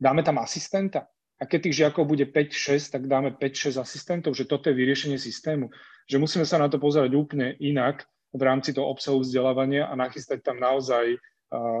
Dáme 0.00 0.24
tam 0.24 0.40
asistenta, 0.40 1.08
a 1.40 1.48
keď 1.48 1.58
tých 1.64 1.78
žiakov 1.80 2.04
bude 2.04 2.28
5-6, 2.28 2.92
tak 2.92 3.08
dáme 3.08 3.32
5-6 3.32 3.80
asistentov, 3.80 4.36
že 4.36 4.44
toto 4.44 4.68
je 4.68 4.76
vyriešenie 4.76 5.16
systému. 5.16 5.72
Že 6.04 6.20
musíme 6.20 6.44
sa 6.44 6.60
na 6.60 6.68
to 6.68 6.76
pozerať 6.76 7.16
úplne 7.16 7.56
inak 7.56 8.04
v 8.36 8.42
rámci 8.44 8.76
toho 8.76 8.92
obsahu 8.92 9.24
vzdelávania 9.24 9.88
a 9.88 9.96
nachystať 9.96 10.44
tam 10.44 10.60
naozaj 10.60 11.16
uh, 11.16 11.80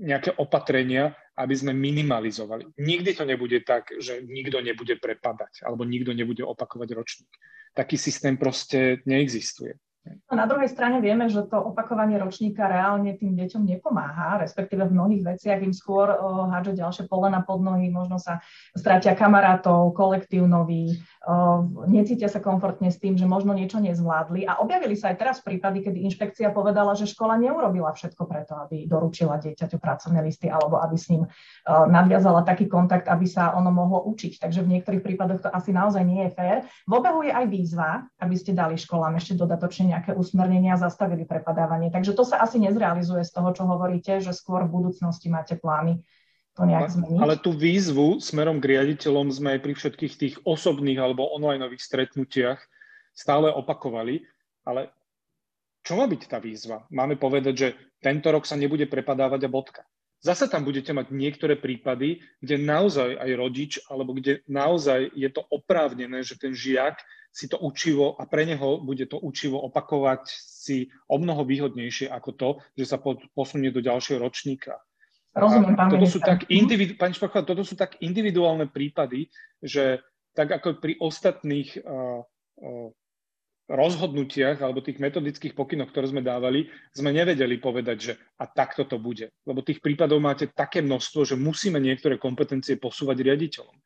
nejaké 0.00 0.34
opatrenia, 0.40 1.14
aby 1.36 1.54
sme 1.54 1.76
minimalizovali. 1.76 2.74
Nikdy 2.80 3.10
to 3.14 3.24
nebude 3.28 3.62
tak, 3.62 3.92
že 4.00 4.24
nikto 4.24 4.58
nebude 4.64 4.98
prepadať 4.98 5.62
alebo 5.62 5.86
nikto 5.86 6.10
nebude 6.16 6.42
opakovať 6.42 6.88
ročník. 6.96 7.30
Taký 7.76 7.94
systém 8.00 8.34
proste 8.34 9.04
neexistuje. 9.06 9.78
Na 10.28 10.44
druhej 10.44 10.68
strane 10.70 11.00
vieme, 11.00 11.26
že 11.28 11.44
to 11.44 11.58
opakovanie 11.58 12.20
ročníka 12.20 12.68
reálne 12.68 13.16
tým 13.16 13.36
deťom 13.36 13.64
nepomáha, 13.64 14.40
respektíve 14.40 14.86
v 14.86 14.94
mnohých 14.94 15.22
veciach 15.34 15.60
im 15.60 15.74
skôr 15.74 16.08
hádže 16.52 16.78
ďalšie 16.78 17.04
polena 17.10 17.44
pod 17.44 17.60
nohy, 17.60 17.92
možno 17.92 18.16
sa 18.16 18.40
stratia 18.72 19.12
kamarátov, 19.18 19.92
kolektív 19.92 20.48
nový, 20.48 21.00
necítia 21.90 22.30
sa 22.32 22.40
komfortne 22.40 22.88
s 22.88 22.96
tým, 22.96 23.18
že 23.18 23.28
možno 23.28 23.52
niečo 23.52 23.82
nezvládli. 23.82 24.46
A 24.46 24.60
objavili 24.62 24.96
sa 24.96 25.12
aj 25.12 25.16
teraz 25.20 25.36
prípady, 25.44 25.84
kedy 25.84 26.04
inšpekcia 26.08 26.54
povedala, 26.54 26.96
že 26.96 27.10
škola 27.10 27.36
neurobila 27.36 27.92
všetko 27.92 28.22
preto, 28.24 28.56
aby 28.64 28.88
doručila 28.88 29.36
dieťaťu 29.42 29.76
pracovné 29.76 30.24
listy 30.24 30.48
alebo 30.48 30.80
aby 30.80 30.96
s 30.96 31.12
ním 31.12 31.28
nadviazala 31.68 32.46
taký 32.46 32.70
kontakt, 32.70 33.10
aby 33.10 33.26
sa 33.26 33.52
ono 33.58 33.74
mohlo 33.74 34.06
učiť. 34.08 34.40
Takže 34.40 34.64
v 34.64 34.78
niektorých 34.78 35.02
prípadoch 35.02 35.44
to 35.44 35.50
asi 35.52 35.74
naozaj 35.74 36.06
nie 36.06 36.24
je 36.28 36.32
fér. 36.32 36.56
V 36.86 36.92
obehu 36.96 37.26
je 37.26 37.32
aj 37.34 37.46
výzva, 37.50 38.06
aby 38.22 38.34
ste 38.38 38.54
dali 38.54 38.78
školám 38.78 39.18
ešte 39.18 39.34
dodatočne 39.36 39.97
nejaké 39.98 40.14
usmernenia, 40.14 40.78
zastavili 40.78 41.26
prepadávanie. 41.26 41.90
Takže 41.90 42.14
to 42.14 42.22
sa 42.22 42.38
asi 42.38 42.62
nezrealizuje 42.62 43.26
z 43.26 43.34
toho, 43.34 43.50
čo 43.50 43.66
hovoríte, 43.66 44.22
že 44.22 44.30
skôr 44.30 44.62
v 44.64 44.78
budúcnosti 44.78 45.26
máte 45.26 45.58
plány 45.58 46.06
to 46.54 46.62
nejak 46.66 46.90
zmeniť. 46.90 47.18
Ale 47.18 47.38
tú 47.38 47.54
výzvu 47.54 48.22
smerom 48.22 48.62
k 48.62 48.78
riaditeľom 48.78 49.30
sme 49.30 49.58
aj 49.58 49.60
pri 49.62 49.74
všetkých 49.78 50.14
tých 50.14 50.34
osobných 50.42 50.98
alebo 50.98 51.30
onlineových 51.34 51.82
stretnutiach 51.82 52.58
stále 53.14 53.50
opakovali, 53.50 54.22
ale 54.62 54.94
čo 55.86 55.94
má 55.94 56.10
byť 56.10 56.22
tá 56.26 56.38
výzva? 56.42 56.86
Máme 56.90 57.14
povedať, 57.14 57.54
že 57.54 57.68
tento 58.02 58.30
rok 58.30 58.46
sa 58.46 58.58
nebude 58.58 58.86
prepadávať 58.90 59.46
a 59.46 59.50
bodka. 59.50 59.82
Zase 60.18 60.50
tam 60.50 60.66
budete 60.66 60.90
mať 60.90 61.14
niektoré 61.14 61.54
prípady, 61.54 62.18
kde 62.42 62.58
naozaj 62.58 63.22
aj 63.22 63.30
rodič, 63.38 63.72
alebo 63.86 64.18
kde 64.18 64.42
naozaj 64.50 65.14
je 65.14 65.30
to 65.30 65.46
oprávnené, 65.46 66.26
že 66.26 66.34
ten 66.34 66.50
žiak 66.50 66.98
si 67.38 67.46
to 67.46 67.62
učivo 67.62 68.18
a 68.18 68.26
pre 68.26 68.42
neho 68.42 68.82
bude 68.82 69.06
to 69.06 69.22
učivo 69.22 69.62
opakovať 69.70 70.26
si 70.26 70.90
o 71.06 71.22
mnoho 71.22 71.46
výhodnejšie 71.46 72.10
ako 72.10 72.30
to, 72.34 72.48
že 72.74 72.90
sa 72.90 72.98
posunie 73.30 73.70
do 73.70 73.78
ďalšieho 73.78 74.18
ročníka. 74.18 74.82
Rozumiem, 75.38 75.78
pán 75.78 75.94
toto 75.94 76.10
sú, 76.10 76.18
tak 76.18 76.50
individu- 76.50 76.98
pani 76.98 77.14
Špachla, 77.14 77.46
toto 77.46 77.62
sú 77.62 77.78
tak 77.78 77.94
individuálne 78.02 78.66
prípady, 78.66 79.30
že 79.62 80.02
tak 80.34 80.50
ako 80.50 80.82
pri 80.82 80.98
ostatných 80.98 81.78
uh, 81.78 82.26
uh, 82.26 82.90
rozhodnutiach 83.70 84.58
alebo 84.58 84.82
tých 84.82 84.98
metodických 84.98 85.54
pokynoch, 85.54 85.94
ktoré 85.94 86.10
sme 86.10 86.26
dávali, 86.26 86.66
sme 86.90 87.14
nevedeli 87.14 87.60
povedať, 87.62 87.96
že 88.00 88.12
a 88.40 88.50
takto 88.50 88.88
to 88.88 88.98
bude. 88.98 89.30
Lebo 89.46 89.62
tých 89.62 89.78
prípadov 89.78 90.18
máte 90.18 90.50
také 90.50 90.82
množstvo, 90.82 91.22
že 91.22 91.36
musíme 91.38 91.78
niektoré 91.78 92.18
kompetencie 92.18 92.80
posúvať 92.80 93.22
riaditeľom. 93.22 93.76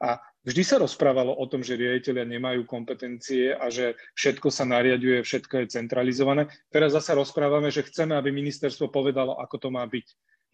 A 0.00 0.16
vždy 0.48 0.62
sa 0.64 0.80
rozprávalo 0.80 1.36
o 1.36 1.44
tom, 1.44 1.60
že 1.60 1.76
riaditeľia 1.76 2.24
nemajú 2.24 2.64
kompetencie 2.64 3.52
a 3.52 3.68
že 3.68 4.00
všetko 4.16 4.48
sa 4.48 4.64
nariaduje, 4.64 5.20
všetko 5.20 5.60
je 5.60 5.72
centralizované. 5.76 6.48
Teraz 6.72 6.96
zase 6.96 7.12
rozprávame, 7.12 7.68
že 7.68 7.84
chceme, 7.84 8.16
aby 8.16 8.32
ministerstvo 8.32 8.88
povedalo, 8.88 9.36
ako 9.36 9.56
to 9.60 9.68
má 9.68 9.84
byť. 9.84 10.06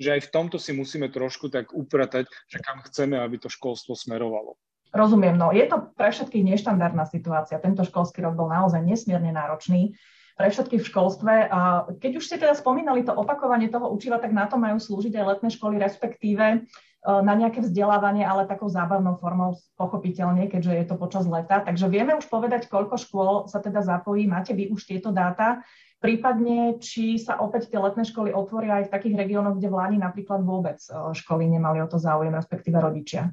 Že 0.02 0.08
aj 0.18 0.20
v 0.26 0.32
tomto 0.34 0.58
si 0.58 0.74
musíme 0.74 1.08
trošku 1.08 1.48
tak 1.48 1.70
upratať, 1.70 2.26
že 2.50 2.58
kam 2.58 2.82
chceme, 2.84 3.16
aby 3.16 3.38
to 3.38 3.46
školstvo 3.46 3.94
smerovalo. 3.94 4.58
Rozumiem, 4.90 5.38
no 5.38 5.54
je 5.54 5.62
to 5.70 5.94
pre 5.94 6.10
všetkých 6.10 6.56
neštandardná 6.56 7.06
situácia. 7.06 7.62
Tento 7.62 7.86
školský 7.86 8.26
rok 8.26 8.34
bol 8.34 8.50
naozaj 8.50 8.82
nesmierne 8.82 9.30
náročný 9.30 9.94
pre 10.36 10.50
všetkých 10.52 10.82
v 10.82 10.90
školstve. 10.90 11.32
A 11.48 11.88
keď 11.96 12.12
už 12.18 12.24
ste 12.26 12.36
teda 12.36 12.52
spomínali 12.58 13.06
to 13.06 13.14
opakovanie 13.14 13.70
toho 13.72 13.88
učiva, 13.88 14.18
tak 14.18 14.34
na 14.34 14.50
to 14.50 14.60
majú 14.60 14.76
slúžiť 14.76 15.16
aj 15.16 15.24
letné 15.24 15.48
školy, 15.54 15.80
respektíve 15.80 16.66
na 17.06 17.34
nejaké 17.38 17.62
vzdelávanie, 17.62 18.26
ale 18.26 18.50
takou 18.50 18.66
zábavnou 18.66 19.14
formou, 19.22 19.54
pochopiteľne, 19.78 20.50
keďže 20.50 20.72
je 20.75 20.84
to 20.90 20.98
počas 20.98 21.22
leta. 21.30 21.62
Takže 21.62 21.86
vieme 21.86 22.18
už 22.18 22.26
povedať, 22.26 22.66
koľko 22.66 22.98
škôl 22.98 23.34
sa 23.46 23.62
teda 23.62 23.78
zapojí. 23.86 24.26
Máte 24.26 24.58
vy 24.58 24.75
už 24.75 24.90
tieto 24.90 25.14
dáta? 25.14 25.62
Prípadne, 26.02 26.76
či 26.82 27.16
sa 27.16 27.38
opäť 27.40 27.70
tie 27.70 27.78
letné 27.80 28.04
školy 28.04 28.34
otvoria 28.34 28.82
aj 28.82 28.90
v 28.90 28.92
takých 28.92 29.16
regiónoch, 29.22 29.56
kde 29.56 29.70
v 29.70 29.78
napríklad 29.96 30.44
vôbec 30.44 30.76
e, 30.76 30.92
školy 31.16 31.48
nemali 31.48 31.80
o 31.80 31.88
to 31.88 31.96
záujem, 31.96 32.34
respektíve 32.34 32.76
rodičia. 32.76 33.32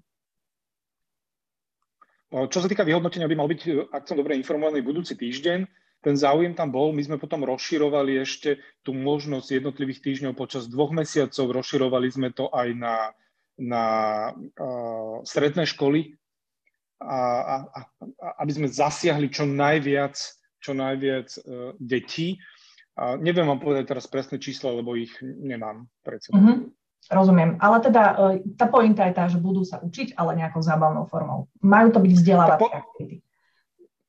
Čo 2.34 2.66
sa 2.66 2.70
týka 2.70 2.82
vyhodnotenia, 2.82 3.30
by 3.30 3.38
mal 3.38 3.46
byť, 3.46 3.94
ak 3.94 4.10
som 4.10 4.18
dobre 4.18 4.34
informovaný, 4.34 4.82
budúci 4.82 5.14
týždeň. 5.14 5.70
Ten 6.02 6.16
záujem 6.18 6.58
tam 6.58 6.74
bol, 6.74 6.90
my 6.90 7.06
sme 7.06 7.22
potom 7.22 7.46
rozširovali 7.46 8.18
ešte 8.26 8.58
tú 8.82 8.92
možnosť 8.98 9.62
jednotlivých 9.62 10.02
týždňov 10.02 10.34
počas 10.34 10.66
dvoch 10.66 10.90
mesiacov, 10.90 11.62
rozširovali 11.62 12.10
sme 12.10 12.34
to 12.34 12.50
aj 12.50 12.74
na, 12.74 13.14
na 13.60 13.84
uh, 14.34 15.22
stredné 15.22 15.66
školy, 15.70 16.18
a, 17.04 17.20
a, 17.20 17.56
a, 17.68 17.80
aby 18.40 18.52
sme 18.56 18.68
zasiahli 18.72 19.28
čo 19.28 19.44
najviac, 19.44 20.16
čo 20.64 20.72
najviac 20.72 21.28
uh, 21.44 21.76
detí. 21.76 22.40
A 22.94 23.18
neviem 23.18 23.50
vám 23.50 23.60
povedať 23.60 23.90
teraz 23.90 24.06
presné 24.06 24.38
čísla, 24.38 24.70
lebo 24.70 24.94
ich 24.94 25.12
nemám 25.22 25.90
pred 26.06 26.22
sebou. 26.22 26.40
Mm-hmm. 26.40 26.60
Rozumiem. 27.12 27.60
Ale 27.60 27.84
teda 27.84 28.04
e, 28.38 28.56
tá 28.56 28.70
pointa 28.70 29.04
je 29.10 29.18
tá, 29.18 29.26
že 29.28 29.42
budú 29.42 29.68
sa 29.68 29.82
učiť, 29.84 30.16
ale 30.16 30.40
nejakou 30.40 30.64
zábavnou 30.64 31.10
formou. 31.12 31.52
Majú 31.60 31.92
to 31.92 32.00
byť 32.00 32.12
vzdelávacie 32.16 32.64
po... 32.64 32.72
aktivity. 32.72 33.16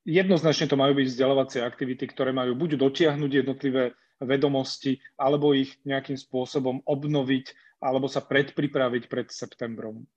Jednoznačne 0.04 0.66
to 0.68 0.76
majú 0.76 0.92
byť 1.00 1.06
vzdelávacie 1.10 1.60
aktivity, 1.64 2.04
ktoré 2.06 2.30
majú 2.30 2.54
buď 2.54 2.76
dotiahnuť 2.76 3.30
jednotlivé 3.32 3.96
vedomosti, 4.20 5.00
alebo 5.16 5.56
ich 5.56 5.74
nejakým 5.82 6.14
spôsobom 6.14 6.84
obnoviť, 6.86 7.50
alebo 7.84 8.08
sa 8.08 8.24
predpripraviť 8.24 9.12
pred 9.12 9.28
septembrom. 9.28 10.08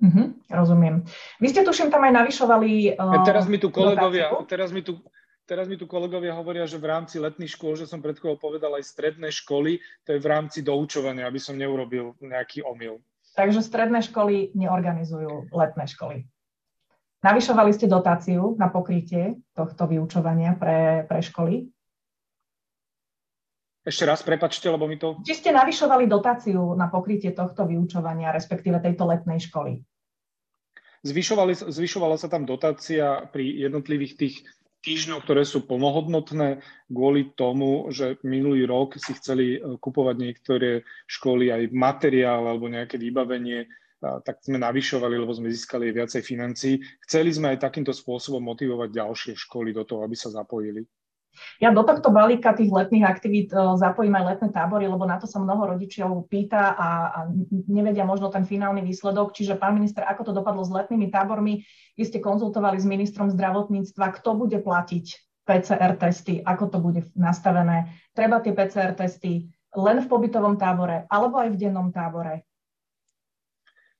Mm-hmm, 0.00 0.48
rozumiem. 0.48 1.04
Vy 1.44 1.52
ste 1.52 1.60
tuším 1.60 1.92
tam 1.92 2.08
aj 2.08 2.24
navyšovali... 2.24 2.96
Uh, 2.96 3.20
teraz 3.20 3.44
mi 3.44 3.60
tu 3.60 3.68
kolegovia, 3.68 4.32
teraz 4.48 4.72
mi 4.72 4.80
tu, 4.80 4.96
teraz 5.44 5.68
mi 5.68 5.76
tu 5.76 5.84
kolegovia 5.84 6.32
hovoria, 6.32 6.64
že 6.64 6.80
v 6.80 6.88
rámci 6.88 7.20
letných 7.20 7.52
škôl, 7.52 7.76
že 7.76 7.84
som 7.84 8.00
pred 8.00 8.16
chvíľou 8.16 8.40
povedal 8.40 8.72
aj 8.80 8.88
stredné 8.88 9.28
školy, 9.28 9.76
to 10.08 10.16
je 10.16 10.20
v 10.24 10.30
rámci 10.32 10.64
doučovania, 10.64 11.28
aby 11.28 11.36
som 11.36 11.52
neurobil 11.52 12.16
nejaký 12.24 12.64
omyl. 12.64 12.96
Takže 13.36 13.60
stredné 13.60 14.00
školy 14.00 14.56
neorganizujú 14.56 15.52
letné 15.52 15.84
školy. 15.84 16.24
Navyšovali 17.20 17.70
ste 17.76 17.84
dotáciu 17.84 18.56
na 18.56 18.72
pokrytie 18.72 19.36
tohto 19.52 19.84
vyučovania 19.84 20.56
pre, 20.56 21.04
pre 21.04 21.20
školy? 21.20 21.68
Ešte 23.80 24.04
raz, 24.04 24.20
prepačte, 24.20 24.68
lebo 24.68 24.84
mi 24.84 25.00
to... 25.00 25.16
Či 25.24 25.40
ste 25.40 25.50
navyšovali 25.56 26.04
dotáciu 26.04 26.76
na 26.76 26.92
pokrytie 26.92 27.32
tohto 27.32 27.64
vyučovania, 27.64 28.28
respektíve 28.28 28.76
tejto 28.76 29.08
letnej 29.08 29.40
školy? 29.40 29.80
zvyšovala 31.00 32.20
sa 32.20 32.28
tam 32.28 32.44
dotácia 32.44 33.24
pri 33.32 33.56
jednotlivých 33.56 34.14
tých 34.20 34.36
týždňov, 34.84 35.24
ktoré 35.24 35.48
sú 35.48 35.64
plnohodnotné 35.64 36.60
kvôli 36.92 37.32
tomu, 37.36 37.88
že 37.92 38.20
minulý 38.24 38.68
rok 38.68 38.96
si 38.96 39.12
chceli 39.16 39.56
e, 39.56 39.80
kupovať 39.80 40.16
niektoré 40.16 40.84
školy 41.08 41.52
aj 41.52 41.72
materiál 41.72 42.48
alebo 42.48 42.68
nejaké 42.68 42.96
vybavenie, 42.96 43.68
tak 44.00 44.40
sme 44.40 44.56
navyšovali, 44.56 45.12
lebo 45.20 45.28
sme 45.36 45.52
získali 45.52 45.92
viacej 45.92 46.24
financií. 46.24 46.80
Chceli 47.04 47.36
sme 47.36 47.52
aj 47.52 47.68
takýmto 47.68 47.92
spôsobom 47.92 48.40
motivovať 48.40 48.88
ďalšie 48.96 49.32
školy 49.36 49.76
do 49.76 49.84
toho, 49.84 50.00
aby 50.08 50.16
sa 50.16 50.32
zapojili. 50.32 50.88
Ja 51.60 51.70
do 51.70 51.84
tohto 51.84 52.10
balíka 52.10 52.56
tých 52.56 52.72
letných 52.72 53.06
aktivít 53.06 53.48
e, 53.52 53.78
zapojím 53.78 54.16
aj 54.18 54.24
letné 54.34 54.48
tábory, 54.50 54.88
lebo 54.88 55.04
na 55.06 55.20
to 55.20 55.28
sa 55.28 55.38
mnoho 55.38 55.76
rodičov 55.76 56.26
pýta 56.26 56.74
a, 56.74 56.88
a 57.12 57.18
nevedia 57.68 58.02
možno 58.02 58.32
ten 58.32 58.42
finálny 58.42 58.80
výsledok. 58.82 59.36
Čiže, 59.36 59.60
pán 59.60 59.76
minister, 59.76 60.02
ako 60.04 60.30
to 60.30 60.32
dopadlo 60.34 60.64
s 60.66 60.72
letnými 60.72 61.12
tábormi? 61.12 61.62
Vy 61.94 62.02
ste 62.08 62.18
konzultovali 62.18 62.80
s 62.80 62.88
ministrom 62.88 63.28
zdravotníctva, 63.30 64.06
kto 64.20 64.40
bude 64.40 64.58
platiť 64.58 65.06
PCR 65.44 65.98
testy, 65.98 66.40
ako 66.46 66.64
to 66.70 66.78
bude 66.78 67.02
nastavené. 67.18 67.90
Treba 68.14 68.38
tie 68.38 68.54
PCR 68.54 68.94
testy 68.94 69.50
len 69.74 70.02
v 70.02 70.10
pobytovom 70.10 70.58
tábore 70.58 71.06
alebo 71.06 71.38
aj 71.38 71.54
v 71.54 71.60
dennom 71.60 71.90
tábore? 71.94 72.46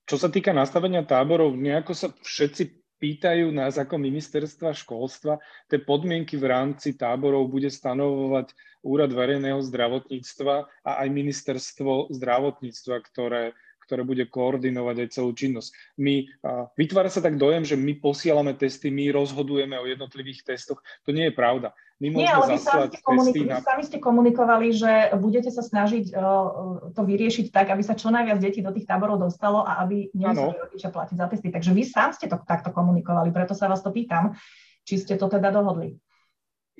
Čo 0.06 0.18
sa 0.18 0.26
týka 0.26 0.50
nastavenia 0.50 1.06
táborov, 1.06 1.54
nejako 1.54 1.94
sa 1.94 2.08
všetci 2.10 2.79
pýtajú 3.00 3.48
nás 3.50 3.80
ako 3.80 3.96
ministerstva 3.96 4.76
školstva, 4.76 5.40
tie 5.66 5.80
podmienky 5.80 6.36
v 6.36 6.52
rámci 6.52 6.94
táborov 6.94 7.48
bude 7.48 7.72
stanovovať 7.72 8.52
Úrad 8.80 9.12
verejného 9.12 9.60
zdravotníctva 9.60 10.54
a 10.84 10.90
aj 11.04 11.08
ministerstvo 11.12 12.12
zdravotníctva, 12.16 12.96
ktoré, 13.12 13.52
ktoré 13.90 14.06
bude 14.06 14.22
koordinovať 14.30 15.02
aj 15.02 15.08
celú 15.10 15.34
činnosť. 15.34 15.98
My, 15.98 16.30
vytvára 16.78 17.10
sa 17.10 17.18
tak 17.18 17.34
dojem, 17.34 17.66
že 17.66 17.74
my 17.74 17.98
posielame 17.98 18.54
testy, 18.54 18.86
my 18.86 19.10
rozhodujeme 19.10 19.74
o 19.74 19.90
jednotlivých 19.90 20.46
testoch. 20.46 20.78
To 21.02 21.10
nie 21.10 21.26
je 21.26 21.34
pravda. 21.34 21.74
My 21.98 22.14
Nie, 22.14 22.32
ale 22.32 22.54
vy 22.54 22.62
sami, 22.62 22.88
ste 22.88 23.02
komunik- 23.02 23.50
na... 23.50 23.60
sami 23.60 23.82
ste 23.84 23.98
komunikovali, 23.98 24.72
že 24.72 25.10
budete 25.20 25.50
sa 25.52 25.60
snažiť 25.60 26.14
uh, 26.14 26.94
to 26.94 27.02
vyriešiť 27.02 27.50
tak, 27.52 27.74
aby 27.74 27.82
sa 27.82 27.98
čo 27.98 28.08
najviac 28.08 28.40
detí 28.40 28.62
do 28.62 28.72
tých 28.72 28.88
táborov 28.88 29.20
dostalo 29.20 29.66
a 29.66 29.82
aby 29.84 30.08
nemuseli 30.16 30.56
rodičia 30.56 30.88
platiť 30.94 31.16
za 31.18 31.26
testy. 31.28 31.50
Takže 31.50 31.74
vy 31.74 31.82
sám 31.82 32.16
ste 32.16 32.30
to 32.30 32.40
takto 32.46 32.72
komunikovali, 32.72 33.34
preto 33.34 33.58
sa 33.58 33.68
vás 33.68 33.84
to 33.84 33.92
pýtam, 33.92 34.38
či 34.86 34.96
ste 34.96 35.18
to 35.18 35.28
teda 35.28 35.52
dohodli. 35.52 35.98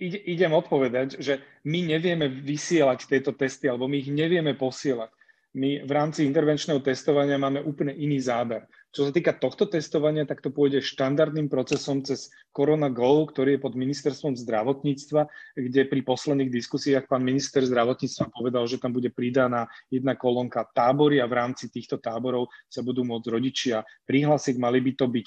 Ide, 0.00 0.16
idem 0.24 0.56
odpovedať, 0.56 1.20
že 1.20 1.44
my 1.68 1.84
nevieme 1.84 2.24
vysielať 2.24 3.04
tieto 3.04 3.36
testy, 3.36 3.68
alebo 3.68 3.84
my 3.84 4.00
ich 4.00 4.08
nevieme 4.08 4.56
posielať. 4.56 5.12
My 5.50 5.82
v 5.82 5.90
rámci 5.90 6.22
intervenčného 6.30 6.78
testovania 6.78 7.34
máme 7.34 7.58
úplne 7.66 7.90
iný 7.90 8.22
záber. 8.22 8.70
Čo 8.94 9.06
sa 9.06 9.14
týka 9.14 9.34
tohto 9.34 9.66
testovania, 9.66 10.22
tak 10.22 10.38
to 10.38 10.54
pôjde 10.54 10.78
štandardným 10.78 11.50
procesom 11.50 12.06
cez 12.06 12.30
Corona 12.54 12.86
Go, 12.86 13.26
ktorý 13.26 13.58
je 13.58 13.62
pod 13.62 13.74
ministerstvom 13.74 14.38
zdravotníctva, 14.38 15.26
kde 15.58 15.82
pri 15.90 16.00
posledných 16.06 16.54
diskusiách 16.54 17.10
pán 17.10 17.26
minister 17.26 17.66
zdravotníctva 17.66 18.30
povedal, 18.30 18.66
že 18.70 18.78
tam 18.78 18.94
bude 18.94 19.10
pridaná 19.10 19.66
jedna 19.90 20.14
kolónka 20.14 20.66
tábory 20.70 21.18
a 21.18 21.26
v 21.26 21.38
rámci 21.38 21.66
týchto 21.66 21.98
táborov 21.98 22.46
sa 22.70 22.86
budú 22.86 23.02
môcť 23.02 23.26
rodičia 23.30 23.82
prihlásiť. 24.06 24.54
Mali 24.54 24.78
by 24.78 24.92
to 24.98 25.06
byť 25.10 25.26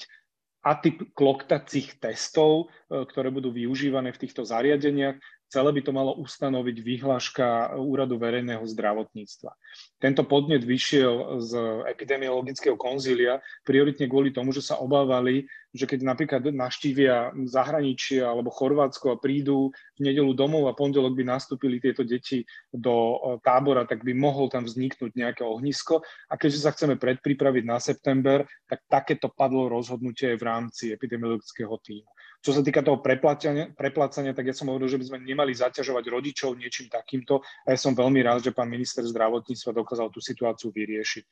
atyp 0.64 1.12
kloktacích 1.12 2.00
testov, 2.00 2.72
e, 2.88 3.04
ktoré 3.04 3.28
budú 3.28 3.52
využívané 3.52 4.16
v 4.16 4.20
týchto 4.24 4.48
zariadeniach. 4.48 5.20
Celé 5.54 5.70
by 5.70 5.82
to 5.86 5.94
malo 5.94 6.18
ustanoviť 6.18 6.82
vyhláška 6.82 7.78
Úradu 7.78 8.18
verejného 8.18 8.66
zdravotníctva. 8.66 9.54
Tento 10.02 10.26
podnet 10.26 10.66
vyšiel 10.66 11.38
z 11.38 11.52
epidemiologického 11.94 12.74
konzília 12.74 13.38
prioritne 13.62 14.10
kvôli 14.10 14.34
tomu, 14.34 14.50
že 14.50 14.66
sa 14.66 14.82
obávali, 14.82 15.46
že 15.70 15.86
keď 15.86 16.10
napríklad 16.10 16.42
naštívia 16.50 17.30
zahraničie 17.46 18.18
alebo 18.18 18.50
Chorvátsko 18.50 19.14
a 19.14 19.20
prídu 19.22 19.70
v 19.94 20.10
nedelu 20.10 20.34
domov 20.34 20.66
a 20.66 20.74
pondelok 20.74 21.14
by 21.14 21.22
nastúpili 21.22 21.78
tieto 21.78 22.02
deti 22.02 22.42
do 22.74 23.22
tábora, 23.46 23.86
tak 23.86 24.02
by 24.02 24.10
mohol 24.10 24.50
tam 24.50 24.66
vzniknúť 24.66 25.14
nejaké 25.14 25.46
ohnisko. 25.46 26.02
A 26.30 26.34
keďže 26.34 26.66
sa 26.66 26.74
chceme 26.74 26.98
predpripraviť 26.98 27.62
na 27.62 27.78
september, 27.78 28.42
tak 28.66 28.82
takéto 28.90 29.30
padlo 29.30 29.70
rozhodnutie 29.70 30.34
v 30.34 30.42
rámci 30.42 30.90
epidemiologického 30.90 31.78
týmu. 31.78 32.10
Čo 32.44 32.52
sa 32.52 32.60
týka 32.60 32.84
toho 32.84 33.00
preplácania, 33.00 33.72
preplácania, 33.72 34.36
tak 34.36 34.52
ja 34.52 34.54
som 34.54 34.68
hovoril, 34.68 34.92
že 34.92 35.00
by 35.00 35.08
sme 35.08 35.18
nemali 35.24 35.56
zaťažovať 35.56 36.04
rodičov 36.12 36.60
niečím 36.60 36.92
takýmto 36.92 37.40
a 37.40 37.72
ja 37.72 37.78
som 37.80 37.96
veľmi 37.96 38.20
rád, 38.20 38.44
že 38.44 38.52
pán 38.52 38.68
minister 38.68 39.00
zdravotníctva 39.00 39.72
dokázal 39.72 40.12
tú 40.12 40.20
situáciu 40.20 40.68
vyriešiť. 40.68 41.24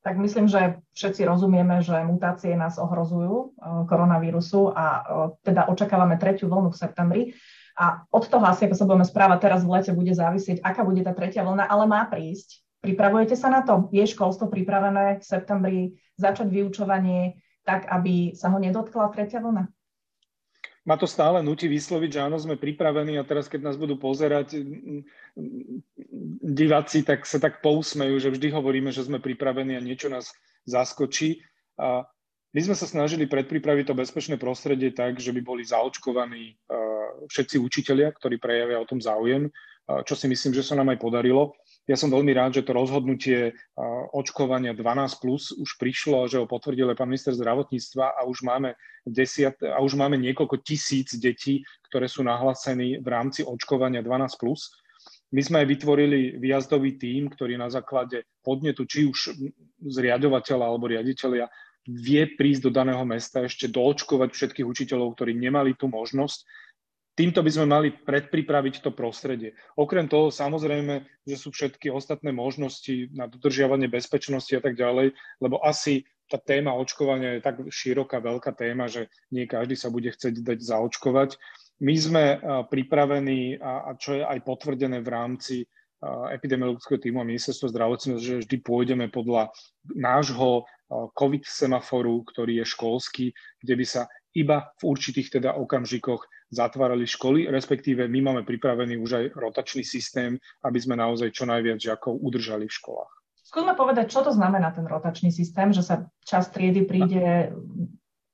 Tak 0.00 0.16
myslím, 0.16 0.48
že 0.48 0.80
všetci 0.96 1.26
rozumieme, 1.28 1.82
že 1.84 2.00
mutácie 2.06 2.56
nás 2.56 2.80
ohrozujú 2.80 3.34
e, 3.36 3.46
koronavírusu 3.90 4.70
a 4.70 4.84
e, 4.86 5.02
teda 5.42 5.68
očakávame 5.68 6.14
tretiu 6.16 6.48
vlnu 6.48 6.72
v 6.72 6.78
septembri. 6.78 7.22
A 7.76 8.06
od 8.08 8.24
toho 8.24 8.46
asi, 8.46 8.70
ako 8.70 8.76
sa 8.78 8.86
budeme 8.88 9.04
správať 9.04 9.38
teraz 9.42 9.60
v 9.66 9.72
lete, 9.74 9.92
bude 9.92 10.14
závisieť, 10.14 10.64
aká 10.64 10.86
bude 10.86 11.04
tá 11.04 11.12
tretia 11.12 11.44
vlna, 11.44 11.68
ale 11.68 11.84
má 11.84 12.06
prísť. 12.08 12.64
Pripravujete 12.80 13.34
sa 13.36 13.50
na 13.50 13.66
to? 13.66 13.92
Je 13.92 14.06
školstvo 14.06 14.48
pripravené 14.48 15.20
v 15.20 15.24
septembri 15.26 15.80
začať 16.16 16.54
vyučovanie 16.54 17.42
tak, 17.66 17.90
aby 17.90 18.32
sa 18.32 18.48
ho 18.54 18.62
nedotkla 18.62 19.10
tretia 19.10 19.42
vlna? 19.42 19.75
Ma 20.86 20.94
to 20.94 21.10
stále 21.10 21.42
nutí 21.42 21.66
vysloviť, 21.66 22.10
že 22.14 22.24
áno, 22.24 22.38
sme 22.38 22.54
pripravení 22.54 23.18
a 23.18 23.26
teraz, 23.26 23.50
keď 23.50 23.68
nás 23.68 23.76
budú 23.76 23.98
pozerať 23.98 24.54
diváci, 26.46 27.02
tak 27.02 27.26
sa 27.26 27.42
tak 27.42 27.58
pousmejú, 27.58 28.22
že 28.22 28.30
vždy 28.30 28.54
hovoríme, 28.54 28.94
že 28.94 29.02
sme 29.02 29.18
pripravení 29.18 29.74
a 29.74 29.82
niečo 29.82 30.06
nás 30.06 30.30
zaskočí. 30.62 31.42
A 31.74 32.06
my 32.54 32.60
sme 32.62 32.78
sa 32.78 32.86
snažili 32.86 33.26
predpripraviť 33.26 33.90
to 33.90 33.98
bezpečné 33.98 34.38
prostredie 34.38 34.94
tak, 34.94 35.18
že 35.18 35.34
by 35.34 35.42
boli 35.42 35.66
zaočkovaní 35.66 36.54
všetci 37.28 37.58
učitelia, 37.58 38.14
ktorí 38.14 38.38
prejavia 38.38 38.78
o 38.78 38.88
tom 38.88 39.02
záujem, 39.02 39.50
čo 40.06 40.14
si 40.14 40.30
myslím, 40.30 40.54
že 40.54 40.62
sa 40.62 40.78
nám 40.78 40.94
aj 40.94 41.02
podarilo. 41.02 41.58
Ja 41.86 41.94
som 41.94 42.10
veľmi 42.10 42.34
rád, 42.34 42.58
že 42.58 42.66
to 42.66 42.74
rozhodnutie 42.74 43.54
očkovania 44.10 44.74
12 44.74 45.22
plus 45.22 45.54
už 45.54 45.78
prišlo, 45.78 46.26
že 46.26 46.42
ho 46.42 46.46
potvrdil 46.50 46.90
aj 46.90 46.98
pán 46.98 47.06
minister 47.06 47.30
zdravotníctva 47.30 48.18
a 48.18 48.26
už 48.26 48.42
máme, 48.42 48.74
desiat, 49.06 49.54
a 49.62 49.78
už 49.78 49.94
máme 49.94 50.18
niekoľko 50.18 50.66
tisíc 50.66 51.14
detí, 51.14 51.62
ktoré 51.86 52.10
sú 52.10 52.26
nahlásení 52.26 52.98
v 52.98 53.06
rámci 53.06 53.46
očkovania 53.46 54.02
12 54.02 54.42
plus. 54.42 54.74
My 55.30 55.42
sme 55.46 55.62
aj 55.62 55.66
vytvorili 55.78 56.42
výjazdový 56.42 56.98
tím, 56.98 57.30
ktorý 57.30 57.54
na 57.54 57.70
základe 57.70 58.26
podnetu, 58.42 58.82
či 58.82 59.06
už 59.06 59.38
zriadovateľa 59.86 60.64
alebo 60.66 60.90
riaditeľia, 60.90 61.46
vie 61.86 62.34
prísť 62.34 62.66
do 62.66 62.70
daného 62.74 63.06
mesta 63.06 63.46
ešte 63.46 63.70
doočkovať 63.70 64.34
všetkých 64.34 64.66
učiteľov, 64.66 65.14
ktorí 65.14 65.38
nemali 65.38 65.78
tú 65.78 65.86
možnosť 65.86 66.42
týmto 67.16 67.40
by 67.40 67.50
sme 67.50 67.66
mali 67.66 67.88
predpripraviť 67.90 68.84
to 68.84 68.92
prostredie. 68.92 69.56
Okrem 69.74 70.06
toho, 70.06 70.28
samozrejme, 70.28 71.02
že 71.24 71.36
sú 71.40 71.48
všetky 71.50 71.88
ostatné 71.88 72.30
možnosti 72.30 73.08
na 73.16 73.24
dodržiavanie 73.26 73.88
bezpečnosti 73.88 74.52
a 74.52 74.60
tak 74.60 74.76
ďalej, 74.76 75.16
lebo 75.40 75.58
asi 75.64 76.04
tá 76.28 76.36
téma 76.36 76.74
očkovania 76.76 77.38
je 77.38 77.40
tak 77.40 77.56
široká, 77.70 78.18
veľká 78.18 78.52
téma, 78.52 78.90
že 78.90 79.08
nie 79.30 79.48
každý 79.48 79.78
sa 79.78 79.88
bude 79.88 80.10
chcieť 80.10 80.42
dať 80.42 80.58
zaočkovať. 80.58 81.38
My 81.80 81.94
sme 81.96 82.24
pripravení, 82.66 83.56
a 83.62 83.94
čo 83.96 84.20
je 84.20 84.22
aj 84.26 84.42
potvrdené 84.42 85.00
v 85.00 85.08
rámci 85.08 85.56
epidemiologického 86.34 87.00
týmu 87.00 87.22
a 87.22 87.28
ministerstva 87.30 87.72
zdravotníctva, 87.72 88.20
že 88.20 88.42
vždy 88.44 88.56
pôjdeme 88.60 89.06
podľa 89.08 89.48
nášho 89.96 90.68
COVID 90.90 91.44
semaforu, 91.46 92.20
ktorý 92.26 92.62
je 92.62 92.66
školský, 92.74 93.26
kde 93.64 93.74
by 93.78 93.86
sa 93.86 94.02
iba 94.36 94.70
v 94.76 94.82
určitých 94.92 95.40
teda 95.40 95.56
okamžikoch 95.56 96.28
zatvárali 96.52 97.08
školy, 97.08 97.48
respektíve 97.48 98.04
my 98.06 98.20
máme 98.20 98.42
pripravený 98.44 99.00
už 99.00 99.10
aj 99.16 99.24
rotačný 99.34 99.82
systém, 99.82 100.36
aby 100.62 100.78
sme 100.78 100.94
naozaj 100.94 101.32
čo 101.32 101.48
najviac 101.48 101.80
žiakov 101.80 102.20
udržali 102.20 102.68
v 102.68 102.76
školách. 102.76 103.12
Skúsme 103.46 103.78
povedať, 103.78 104.10
čo 104.10 104.26
to 104.26 104.34
znamená 104.34 104.74
ten 104.74 104.84
rotačný 104.84 105.30
systém, 105.30 105.70
že 105.72 105.80
sa 105.80 106.10
čas 106.26 106.50
triedy 106.50 106.82
príde 106.82 107.54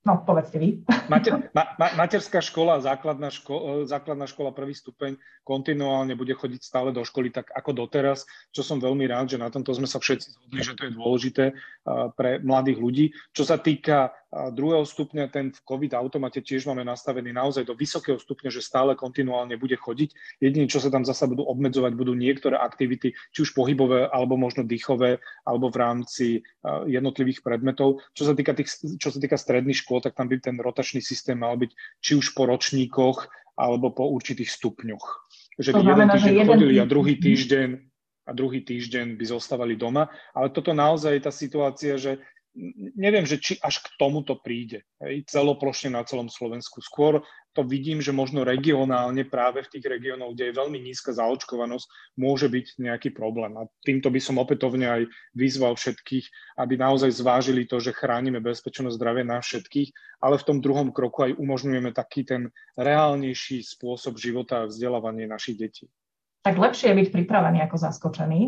No, 0.03 0.19
povedzte 0.19 0.59
vy. 0.59 0.83
Mater, 1.11 1.47
ma, 1.55 1.79
ma, 1.79 1.87
materská 1.95 2.43
škola, 2.43 2.83
základná, 2.83 3.31
ško, 3.31 3.87
základná 3.87 4.27
škola, 4.27 4.51
prvý 4.51 4.75
stupeň 4.75 5.15
kontinuálne 5.47 6.15
bude 6.15 6.35
chodiť 6.35 6.59
stále 6.63 6.89
do 6.95 7.03
školy 7.03 7.31
tak 7.31 7.51
ako 7.51 7.87
doteraz, 7.87 8.27
čo 8.51 8.63
som 8.63 8.79
veľmi 8.79 9.03
rád, 9.07 9.35
že 9.35 9.39
na 9.39 9.51
tomto 9.51 9.75
sme 9.75 9.87
sa 9.87 9.99
všetci 9.99 10.27
zhodli, 10.35 10.59
že 10.63 10.75
to 10.75 10.87
je 10.87 10.95
dôležité 10.95 11.45
pre 12.15 12.39
mladých 12.39 12.79
ľudí. 12.79 13.05
Čo 13.35 13.43
sa 13.47 13.59
týka 13.59 14.15
druhého 14.33 14.87
stupňa, 14.87 15.29
ten 15.29 15.53
v 15.53 15.59
COVID 15.61 15.93
automate 15.93 16.41
tiež 16.41 16.65
máme 16.65 16.81
nastavený 16.81 17.35
naozaj 17.35 17.67
do 17.67 17.77
vysokého 17.77 18.17
stupňa, 18.17 18.49
že 18.49 18.65
stále 18.65 18.97
kontinuálne 18.97 19.59
bude 19.59 19.77
chodiť. 19.77 20.39
Jediné, 20.41 20.65
čo 20.65 20.81
sa 20.81 20.89
tam 20.89 21.05
zasa 21.05 21.29
budú 21.29 21.45
obmedzovať, 21.45 21.91
budú 21.93 22.17
niektoré 22.17 22.57
aktivity, 22.57 23.13
či 23.35 23.39
už 23.45 23.53
pohybové, 23.53 24.09
alebo 24.09 24.39
možno 24.39 24.65
dýchové, 24.65 25.21
alebo 25.45 25.69
v 25.69 25.77
rámci 25.77 26.27
jednotlivých 26.87 27.45
predmetov. 27.45 28.01
Čo 28.17 28.31
sa 28.31 28.33
týka, 28.33 28.57
tých, 28.57 28.73
čo 28.97 29.13
sa 29.13 29.19
týka 29.21 29.37
stredných 29.37 29.77
škôl, 29.77 29.92
tak 29.99 30.15
tam 30.15 30.31
by 30.31 30.39
ten 30.39 30.55
rotačný 30.57 31.01
systém 31.01 31.37
mal 31.37 31.57
byť 31.57 31.71
či 32.01 32.15
už 32.15 32.33
po 32.33 32.45
ročníkoch, 32.49 33.29
alebo 33.53 33.93
po 33.93 34.09
určitých 34.09 34.49
stupňoch. 34.49 35.05
Že 35.61 35.69
by 35.77 35.81
jeden 35.85 36.09
týždeň 36.09 36.35
chodili 36.45 36.75
a 36.81 36.85
druhý 36.89 37.15
týždeň 37.21 37.69
a 38.23 38.31
druhý 38.31 38.63
týždeň 38.63 39.19
by 39.19 39.25
zostávali 39.27 39.75
doma. 39.75 40.09
Ale 40.33 40.49
toto 40.49 40.71
naozaj 40.73 41.11
je 41.19 41.23
tá 41.27 41.31
situácia, 41.33 41.93
že 41.99 42.23
neviem, 42.95 43.25
že 43.25 43.41
či 43.41 43.53
až 43.57 43.81
k 43.81 43.97
tomuto 43.97 44.37
príde, 44.37 44.85
hej, 45.01 45.25
celoplošne 45.25 45.93
na 45.93 46.05
celom 46.05 46.29
Slovensku. 46.29 46.85
Skôr 46.85 47.25
to 47.53 47.61
vidím, 47.61 48.01
že 48.01 48.09
možno 48.09 48.41
regionálne 48.41 49.25
práve 49.29 49.61
v 49.61 49.77
tých 49.77 49.85
regiónoch, 49.85 50.33
kde 50.33 50.49
je 50.49 50.57
veľmi 50.57 50.81
nízka 50.81 51.13
zaočkovanosť, 51.13 52.17
môže 52.17 52.49
byť 52.49 52.81
nejaký 52.81 53.13
problém. 53.13 53.53
A 53.57 53.69
týmto 53.85 54.09
by 54.09 54.17
som 54.17 54.41
opätovne 54.41 54.89
aj 54.89 55.01
vyzval 55.37 55.77
všetkých, 55.77 56.57
aby 56.57 56.73
naozaj 56.77 57.13
zvážili 57.13 57.69
to, 57.69 57.77
že 57.77 57.93
chránime 57.93 58.41
bezpečnosť 58.41 58.97
zdravie 58.97 59.21
na 59.25 59.37
všetkých, 59.41 60.19
ale 60.21 60.41
v 60.41 60.45
tom 60.49 60.57
druhom 60.61 60.89
kroku 60.89 61.29
aj 61.29 61.37
umožňujeme 61.37 61.93
taký 61.93 62.25
ten 62.25 62.49
reálnejší 62.73 63.61
spôsob 63.61 64.17
života 64.17 64.65
a 64.65 64.69
vzdelávanie 64.69 65.29
našich 65.29 65.57
detí. 65.57 65.85
Tak 66.41 66.57
lepšie 66.57 66.89
je 66.91 66.99
byť 67.05 67.07
pripravený 67.13 67.65
ako 67.69 67.77
zaskočený. 67.77 68.41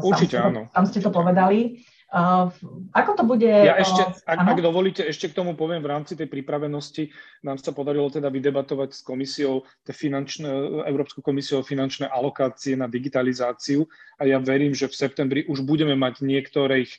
Určite 0.00 0.38
tam 0.38 0.48
áno. 0.48 0.62
Tam 0.72 0.84
ste 0.88 1.04
to 1.04 1.12
povedali. 1.12 1.84
Uh, 2.12 2.52
ako 2.94 3.10
to 3.18 3.22
bude? 3.26 3.48
Ja 3.48 3.74
ešte, 3.80 4.22
ak, 4.22 4.38
ak 4.38 4.60
dovolíte, 4.62 5.02
ešte 5.02 5.32
k 5.32 5.36
tomu 5.36 5.58
poviem, 5.58 5.82
v 5.82 5.90
rámci 5.90 6.14
tej 6.14 6.30
pripravenosti 6.30 7.10
nám 7.42 7.58
sa 7.58 7.74
podarilo 7.74 8.06
teda 8.06 8.30
vydebatovať 8.30 8.94
s 8.94 9.00
komisiou, 9.02 9.66
finančné, 9.82 10.46
Európskou 10.86 11.26
komisiou 11.26 11.66
finančné 11.66 12.06
alokácie 12.06 12.78
na 12.78 12.86
digitalizáciu 12.86 13.88
a 14.20 14.30
ja 14.30 14.38
verím, 14.38 14.76
že 14.76 14.86
v 14.86 14.94
septembri 14.94 15.40
už 15.50 15.66
budeme 15.66 15.98
mať 15.98 16.22
niektorých 16.22 16.90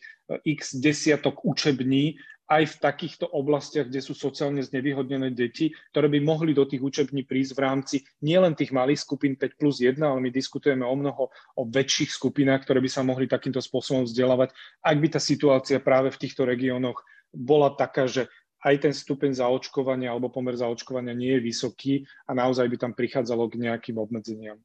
x 0.43 0.81
desiatok 0.81 1.45
učební 1.45 2.17
aj 2.45 2.63
v 2.65 2.75
takýchto 2.77 3.25
oblastiach, 3.25 3.89
kde 3.89 4.01
sú 4.05 4.13
sociálne 4.13 4.61
znevýhodnené 4.61 5.33
deti, 5.33 5.73
ktoré 5.89 6.05
by 6.13 6.19
mohli 6.21 6.53
do 6.53 6.65
tých 6.69 6.81
učební 6.81 7.25
prísť 7.25 7.57
v 7.57 7.63
rámci 7.65 7.95
nielen 8.21 8.53
tých 8.53 8.69
malých 8.69 9.01
skupín 9.01 9.33
5 9.33 9.57
plus 9.57 9.81
1, 9.81 9.97
ale 9.97 10.21
my 10.21 10.29
diskutujeme 10.29 10.85
o 10.85 10.93
mnoho 10.93 11.33
o 11.57 11.61
väčších 11.65 12.13
skupinách, 12.13 12.69
ktoré 12.69 12.79
by 12.85 12.89
sa 12.89 13.01
mohli 13.01 13.25
takýmto 13.25 13.57
spôsobom 13.57 14.05
vzdelávať, 14.05 14.53
ak 14.85 14.97
by 15.01 15.07
tá 15.09 15.19
situácia 15.21 15.81
práve 15.81 16.13
v 16.13 16.21
týchto 16.21 16.45
regiónoch 16.45 17.01
bola 17.33 17.73
taká, 17.73 18.05
že 18.05 18.29
aj 18.65 18.89
ten 18.89 18.93
stupeň 18.93 19.37
zaočkovania 19.37 20.09
alebo 20.09 20.33
pomer 20.33 20.57
zaočkovania 20.57 21.13
nie 21.13 21.37
je 21.37 21.45
vysoký 21.45 21.93
a 22.25 22.33
naozaj 22.33 22.65
by 22.65 22.77
tam 22.81 22.93
prichádzalo 22.97 23.45
k 23.49 23.61
nejakým 23.61 23.97
obmedzeniam. 24.01 24.57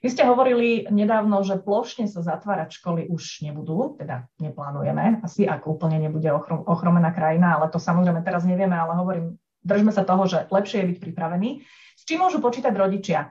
Vy 0.00 0.08
ste 0.16 0.24
hovorili 0.24 0.88
nedávno, 0.88 1.44
že 1.44 1.60
plošne 1.60 2.08
sa 2.08 2.24
zatvárať 2.24 2.80
školy 2.80 3.12
už 3.12 3.44
nebudú, 3.44 4.00
teda 4.00 4.32
neplánujeme, 4.40 5.20
asi 5.20 5.44
ako 5.44 5.76
úplne 5.76 6.00
nebude 6.00 6.24
ochrom, 6.32 6.64
ochromená 6.64 7.12
krajina, 7.12 7.60
ale 7.60 7.68
to 7.68 7.76
samozrejme 7.76 8.24
teraz 8.24 8.48
nevieme, 8.48 8.72
ale 8.72 8.96
hovorím, 8.96 9.36
držme 9.60 9.92
sa 9.92 10.08
toho, 10.08 10.24
že 10.24 10.48
lepšie 10.48 10.80
je 10.80 10.88
byť 10.96 10.98
pripravený. 11.04 11.60
S 12.00 12.08
čím 12.08 12.24
môžu 12.24 12.40
počítať 12.40 12.72
rodičia? 12.72 13.28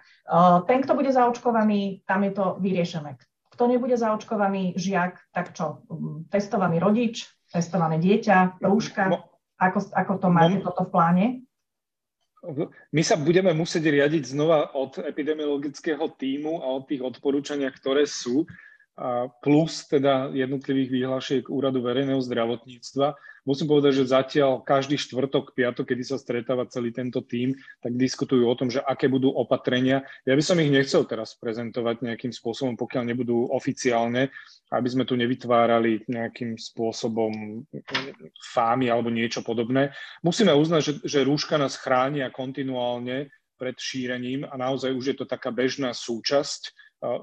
Ten, 0.69 0.85
kto 0.85 0.93
bude 0.93 1.09
zaočkovaný, 1.09 2.05
tam 2.05 2.21
je 2.21 2.31
to 2.37 2.61
vyriešené. 2.61 3.17
Kto 3.49 3.65
nebude 3.65 3.97
zaočkovaný 3.97 4.77
žiak, 4.77 5.17
tak 5.33 5.57
čo? 5.57 5.81
Testovaný 6.29 6.77
rodič, 6.77 7.25
testované 7.49 7.97
dieťa, 7.97 8.61
rúška? 8.61 9.09
Ako, 9.57 9.89
ako 9.89 10.13
to 10.21 10.27
máte 10.29 10.61
toto 10.61 10.85
v 10.85 10.93
pláne? 10.93 11.25
My 12.95 13.03
sa 13.03 13.19
budeme 13.19 13.51
musieť 13.51 13.91
riadiť 13.91 14.31
znova 14.31 14.71
od 14.71 15.03
epidemiologického 15.03 16.07
týmu 16.15 16.63
a 16.63 16.79
od 16.79 16.87
tých 16.87 17.03
odporúčania, 17.03 17.67
ktoré 17.67 18.07
sú, 18.07 18.47
plus 19.39 19.87
teda 19.87 20.29
jednotlivých 20.35 20.89
výhlašiek 20.91 21.43
Úradu 21.47 21.79
verejného 21.79 22.19
zdravotníctva. 22.19 23.15
Musím 23.47 23.71
povedať, 23.71 24.03
že 24.03 24.11
zatiaľ 24.11 24.61
každý 24.61 24.99
štvrtok, 24.99 25.55
piatok, 25.55 25.89
kedy 25.89 26.03
sa 26.03 26.19
stretáva 26.19 26.67
celý 26.67 26.91
tento 26.91 27.23
tím, 27.23 27.55
tak 27.79 27.95
diskutujú 27.95 28.45
o 28.45 28.53
tom, 28.53 28.67
že 28.67 28.83
aké 28.83 29.07
budú 29.07 29.31
opatrenia. 29.31 30.03
Ja 30.27 30.35
by 30.35 30.43
som 30.43 30.59
ich 30.59 30.69
nechcel 30.69 31.07
teraz 31.07 31.39
prezentovať 31.39 32.03
nejakým 32.03 32.35
spôsobom, 32.35 32.75
pokiaľ 32.75 33.03
nebudú 33.09 33.47
oficiálne, 33.49 34.29
aby 34.69 34.87
sme 34.91 35.07
tu 35.07 35.15
nevytvárali 35.15 36.05
nejakým 36.05 36.59
spôsobom 36.59 37.63
fámy 38.53 38.91
alebo 38.91 39.09
niečo 39.09 39.41
podobné. 39.41 39.95
Musíme 40.21 40.53
uznať, 40.53 40.81
že, 40.83 40.93
že 41.07 41.25
rúška 41.25 41.55
nás 41.57 41.79
chránia 41.79 42.29
kontinuálne 42.29 43.33
pred 43.55 43.75
šírením 43.75 44.45
a 44.45 44.55
naozaj 44.55 44.93
už 44.93 45.05
je 45.09 45.15
to 45.17 45.25
taká 45.25 45.49
bežná 45.51 45.91
súčasť 45.91 46.61
uh, 46.69 46.71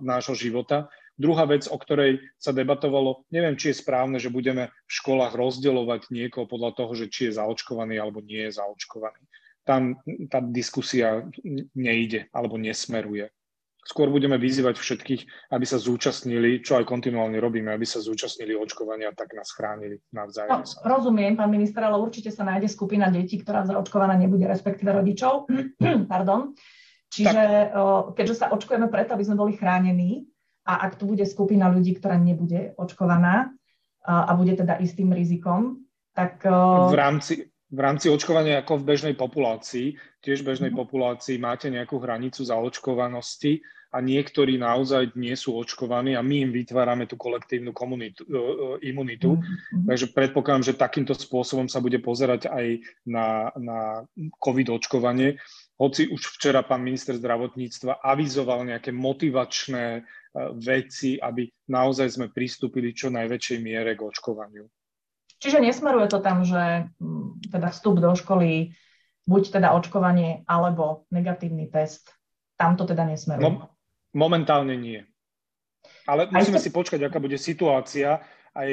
nášho 0.05 0.35
života. 0.35 0.91
Druhá 1.17 1.49
vec, 1.49 1.65
o 1.65 1.81
ktorej 1.81 2.21
sa 2.37 2.53
debatovalo, 2.53 3.25
neviem, 3.33 3.57
či 3.57 3.73
je 3.73 3.81
správne, 3.81 4.21
že 4.21 4.29
budeme 4.29 4.69
v 4.85 4.93
školách 5.01 5.33
rozdeľovať 5.33 6.13
niekoho 6.13 6.45
podľa 6.45 6.77
toho, 6.77 6.93
že 6.93 7.09
či 7.09 7.33
je 7.33 7.41
zaočkovaný 7.41 7.97
alebo 7.97 8.21
nie 8.21 8.45
je 8.49 8.61
zaočkovaný. 8.61 9.25
Tam 9.65 9.97
tá 10.29 10.45
diskusia 10.45 11.25
nejde 11.73 12.29
alebo 12.37 12.61
nesmeruje. 12.61 13.33
Skôr 13.87 14.11
budeme 14.11 14.35
vyzývať 14.35 14.83
všetkých, 14.83 15.23
aby 15.55 15.63
sa 15.63 15.79
zúčastnili, 15.79 16.59
čo 16.59 16.75
aj 16.75 16.91
kontinuálne 16.91 17.39
robíme, 17.39 17.71
aby 17.71 17.87
sa 17.87 18.03
zúčastnili 18.03 18.59
očkovania, 18.59 19.15
tak 19.15 19.31
nás 19.39 19.55
chránili 19.55 20.03
navzájom. 20.11 20.51
No, 20.51 20.67
rozumiem, 20.67 21.39
pán 21.39 21.55
minister, 21.55 21.87
ale 21.87 21.95
určite 21.95 22.35
sa 22.35 22.43
nájde 22.43 22.67
skupina 22.67 23.15
detí, 23.15 23.39
ktorá 23.39 23.63
zaočkovaná 23.63 24.19
nebude, 24.19 24.43
respektíve 24.43 24.91
rodičov. 24.91 25.47
Pardon. 26.13 26.59
Čiže 27.15 27.71
tak. 27.71 28.19
keďže 28.19 28.35
sa 28.35 28.47
očkujeme 28.51 28.91
preto, 28.91 29.15
aby 29.15 29.23
sme 29.23 29.39
boli 29.39 29.55
chránení, 29.55 30.27
a 30.67 30.91
ak 30.91 30.99
tu 30.99 31.07
bude 31.07 31.23
skupina 31.23 31.71
ľudí, 31.71 31.95
ktorá 31.95 32.19
nebude 32.19 32.75
očkovaná 32.75 33.55
a, 34.03 34.35
bude 34.35 34.59
teda 34.59 34.83
istým 34.83 35.15
rizikom, 35.15 35.87
tak... 36.11 36.43
V 36.91 36.97
rámci, 36.99 37.47
v 37.71 37.81
rámci 37.81 38.11
očkovania 38.11 38.67
ako 38.67 38.83
v 38.83 38.89
bežnej 38.89 39.15
populácii, 39.15 39.95
tiež 40.23 40.43
v 40.43 40.49
bežnej 40.55 40.73
mm. 40.75 40.79
populácii 40.79 41.37
máte 41.39 41.71
nejakú 41.71 42.03
hranicu 42.03 42.43
zaočkovanosti 42.43 43.63
a 43.95 44.03
niektorí 44.03 44.59
naozaj 44.59 45.15
nie 45.17 45.33
sú 45.39 45.57
očkovaní 45.57 46.19
a 46.19 46.23
my 46.23 46.49
im 46.49 46.51
vytvárame 46.53 47.09
tú 47.09 47.17
kolektívnu 47.17 47.71
komunitu, 47.71 48.27
imunitu. 48.83 49.39
Mm-hmm. 49.39 49.87
Takže 49.89 50.07
predpokladám, 50.13 50.67
že 50.67 50.77
takýmto 50.77 51.15
spôsobom 51.17 51.71
sa 51.71 51.79
bude 51.81 51.97
pozerať 52.03 52.51
aj 52.51 52.67
na, 53.07 53.55
na 53.57 53.79
COVID 54.43 54.75
očkovanie. 54.75 55.39
Hoci 55.81 56.13
už 56.13 56.37
včera 56.37 56.67
pán 56.67 56.83
minister 56.85 57.17
zdravotníctva 57.17 58.05
avizoval 58.05 58.69
nejaké 58.69 58.91
motivačné 58.93 60.05
veci, 60.61 61.17
aby 61.17 61.49
naozaj 61.73 62.21
sme 62.21 62.27
pristúpili 62.29 62.93
čo 62.93 63.09
najväčšej 63.09 63.59
miere 63.61 63.97
k 63.97 64.05
očkovaniu. 64.05 64.69
Čiže 65.37 65.61
nesmeruje 65.61 66.09
to 66.09 66.21
tam, 66.21 66.45
že 66.45 66.89
mm, 66.97 67.53
teda 67.53 67.69
vstup 67.73 68.01
do 68.01 68.13
školy, 68.17 68.73
buď 69.29 69.43
teda 69.61 69.73
očkovanie, 69.77 70.45
alebo 70.49 71.05
negatívny 71.13 71.69
test. 71.69 72.13
Tam 72.57 72.77
to 72.77 72.89
teda 72.89 73.05
nesmeruje. 73.05 73.45
Mom- 73.45 73.69
momentálne 74.17 74.77
nie. 74.77 75.05
Ale 76.09 76.27
musíme 76.33 76.57
si 76.57 76.73
počkať, 76.73 77.05
aká 77.05 77.21
bude 77.21 77.37
situácia. 77.37 78.23
Aj 78.57 78.71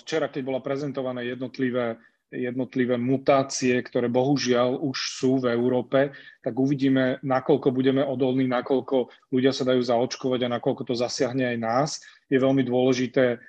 včera, 0.00 0.32
keď 0.32 0.42
bola 0.46 0.60
prezentované 0.64 1.28
jednotlivé 1.28 2.00
jednotlivé 2.30 2.94
mutácie, 2.94 3.74
ktoré 3.82 4.06
bohužiaľ 4.06 4.78
už 4.78 4.96
sú 5.18 5.42
v 5.42 5.50
Európe, 5.50 6.14
tak 6.40 6.54
uvidíme, 6.54 7.18
nakoľko 7.26 7.74
budeme 7.74 8.06
odolní, 8.06 8.46
nakoľko 8.46 9.10
ľudia 9.34 9.50
sa 9.50 9.66
dajú 9.66 9.82
zaočkovať 9.82 10.46
a 10.46 10.52
nakoľko 10.58 10.82
to 10.86 10.94
zasiahne 10.94 11.42
aj 11.42 11.58
nás. 11.58 11.90
Je 12.30 12.38
veľmi 12.38 12.62
dôležité, 12.62 13.42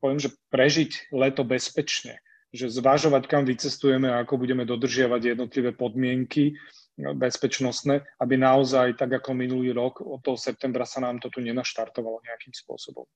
poviem, 0.00 0.20
že 0.20 0.36
prežiť 0.52 1.10
leto 1.16 1.42
bezpečne, 1.42 2.20
že 2.52 2.68
zvážovať, 2.68 3.24
kam 3.26 3.48
vycestujeme 3.48 4.12
a 4.12 4.22
ako 4.22 4.44
budeme 4.44 4.68
dodržiavať 4.68 5.36
jednotlivé 5.36 5.72
podmienky 5.72 6.52
no, 7.00 7.16
bezpečnostné, 7.16 8.04
aby 8.20 8.34
naozaj, 8.36 9.00
tak 9.00 9.24
ako 9.24 9.32
minulý 9.32 9.72
rok, 9.72 10.04
od 10.04 10.20
toho 10.20 10.36
septembra 10.36 10.84
sa 10.84 11.00
nám 11.00 11.16
to 11.20 11.32
tu 11.32 11.40
nenaštartovalo 11.40 12.20
nejakým 12.22 12.52
spôsobom. 12.52 13.08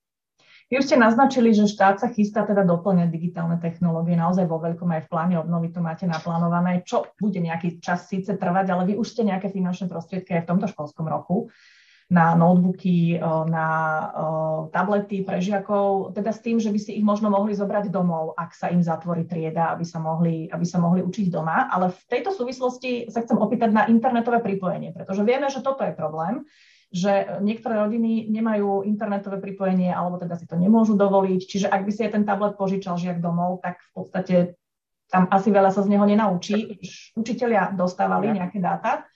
Vy 0.71 0.79
už 0.79 0.87
ste 0.87 1.03
naznačili, 1.03 1.51
že 1.51 1.67
štát 1.67 1.99
sa 1.99 2.07
chystá 2.15 2.47
teda 2.47 2.63
doplňať 2.63 3.11
digitálne 3.11 3.59
technológie, 3.59 4.15
naozaj 4.15 4.47
vo 4.47 4.63
veľkom 4.63 4.87
aj 4.87 5.03
v 5.03 5.11
pláne 5.11 5.35
obnovy 5.43 5.75
to 5.75 5.83
máte 5.83 6.07
naplánované, 6.07 6.87
čo 6.87 7.11
bude 7.19 7.43
nejaký 7.43 7.83
čas 7.83 8.07
síce 8.07 8.39
trvať, 8.39 8.71
ale 8.71 8.87
vy 8.87 8.95
už 8.95 9.11
ste 9.11 9.27
nejaké 9.27 9.51
finančné 9.51 9.91
prostriedky 9.91 10.39
aj 10.39 10.47
v 10.47 10.51
tomto 10.55 10.71
školskom 10.71 11.11
roku 11.11 11.51
na 12.11 12.35
notebooky, 12.35 13.23
na 13.47 13.67
tablety 14.75 15.23
pre 15.23 15.39
žiakov, 15.39 16.11
teda 16.11 16.35
s 16.35 16.43
tým, 16.43 16.59
že 16.59 16.75
by 16.75 16.79
si 16.83 16.99
ich 16.99 17.07
možno 17.07 17.31
mohli 17.31 17.55
zobrať 17.55 17.87
domov, 17.87 18.35
ak 18.35 18.51
sa 18.51 18.67
im 18.75 18.83
zatvorí 18.83 19.31
trieda, 19.31 19.71
aby 19.75 19.87
sa 19.87 20.03
mohli, 20.03 20.51
aby 20.51 20.67
sa 20.67 20.83
mohli 20.83 21.07
učiť 21.07 21.31
doma. 21.31 21.71
Ale 21.71 21.95
v 21.95 22.03
tejto 22.11 22.35
súvislosti 22.35 23.07
sa 23.15 23.23
chcem 23.23 23.39
opýtať 23.39 23.71
na 23.71 23.87
internetové 23.87 24.43
pripojenie, 24.43 24.91
pretože 24.91 25.23
vieme, 25.23 25.47
že 25.55 25.63
toto 25.63 25.87
je 25.87 25.95
problém 25.95 26.43
že 26.91 27.39
niektoré 27.39 27.79
rodiny 27.79 28.27
nemajú 28.27 28.83
internetové 28.83 29.39
pripojenie 29.39 29.95
alebo 29.95 30.19
teda 30.19 30.35
si 30.35 30.47
to 30.51 30.59
nemôžu 30.59 30.99
dovoliť. 30.99 31.41
Čiže 31.47 31.67
ak 31.71 31.87
by 31.87 31.91
si 31.95 32.01
aj 32.03 32.13
ten 32.19 32.25
tablet 32.27 32.59
požičal 32.59 32.99
žiak 32.99 33.23
domov, 33.23 33.63
tak 33.63 33.79
v 33.79 33.91
podstate 33.95 34.37
tam 35.11 35.31
asi 35.31 35.55
veľa 35.55 35.71
sa 35.71 35.87
z 35.87 35.91
neho 35.91 36.03
nenaučí. 36.03 36.83
Učitelia 37.15 37.71
dostávali 37.75 38.31
ja. 38.31 38.43
nejaké 38.43 38.59
dáta, 38.59 39.07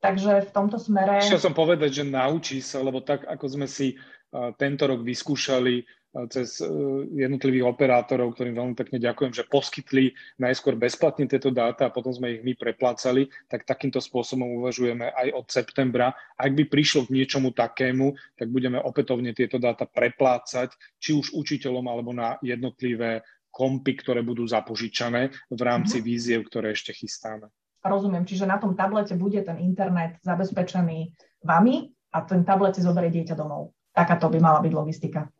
takže 0.00 0.44
v 0.44 0.50
tomto 0.52 0.76
smere... 0.76 1.24
Chcel 1.24 1.52
som 1.52 1.56
povedať, 1.56 2.00
že 2.00 2.04
naučí 2.04 2.60
sa, 2.60 2.84
lebo 2.84 3.00
tak, 3.00 3.24
ako 3.24 3.44
sme 3.48 3.68
si 3.68 3.96
uh, 3.96 4.52
tento 4.56 4.84
rok 4.84 5.00
vyskúšali 5.00 5.84
cez 6.32 6.64
e, 6.64 6.66
jednotlivých 7.12 7.68
operátorov, 7.68 8.32
ktorým 8.32 8.56
veľmi 8.56 8.74
pekne 8.78 8.96
ďakujem, 8.96 9.32
že 9.36 9.44
poskytli 9.44 10.16
najskôr 10.40 10.72
bezplatne 10.72 11.28
tieto 11.28 11.52
dáta 11.52 11.88
a 11.88 11.94
potom 11.94 12.14
sme 12.16 12.40
ich 12.40 12.42
my 12.42 12.56
preplácali, 12.56 13.28
tak 13.50 13.68
takýmto 13.68 14.00
spôsobom 14.00 14.56
uvažujeme 14.62 15.12
aj 15.12 15.28
od 15.36 15.46
septembra. 15.52 16.16
Ak 16.40 16.56
by 16.56 16.64
prišlo 16.64 17.10
k 17.10 17.14
niečomu 17.20 17.52
takému, 17.52 18.16
tak 18.40 18.48
budeme 18.48 18.80
opätovne 18.80 19.36
tieto 19.36 19.60
dáta 19.60 19.84
preplácať, 19.84 20.72
či 20.96 21.12
už 21.12 21.36
učiteľom 21.36 21.84
alebo 21.84 22.16
na 22.16 22.40
jednotlivé 22.40 23.20
kompy, 23.52 23.96
ktoré 23.96 24.20
budú 24.24 24.44
zapožičané 24.48 25.32
v 25.52 25.60
rámci 25.60 26.00
mm-hmm. 26.00 26.08
víziev, 26.08 26.40
ktoré 26.48 26.72
ešte 26.72 26.92
chystáme. 26.92 27.48
Rozumiem, 27.80 28.26
čiže 28.26 28.44
na 28.44 28.58
tom 28.58 28.74
tablete 28.74 29.14
bude 29.14 29.40
ten 29.46 29.62
internet 29.62 30.18
zabezpečený 30.26 31.14
vami 31.46 31.94
a 32.12 32.18
ten 32.26 32.42
tablet 32.42 32.74
si 32.74 32.82
zoberie 32.82 33.14
dieťa 33.14 33.38
domov. 33.38 33.72
Takáto 33.94 34.28
by 34.28 34.38
mala 34.42 34.60
byť 34.60 34.72
logistika. 34.74 35.30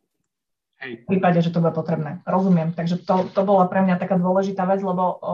V 0.77 1.09
prípade, 1.09 1.41
že 1.41 1.49
to 1.49 1.57
bude 1.57 1.73
potrebné. 1.73 2.21
Rozumiem. 2.21 2.69
Takže 2.69 3.01
to, 3.01 3.25
to 3.33 3.41
bola 3.41 3.65
pre 3.65 3.81
mňa 3.81 3.97
taká 3.97 4.13
dôležitá 4.21 4.61
vec, 4.69 4.85
lebo 4.85 5.17
o, 5.17 5.33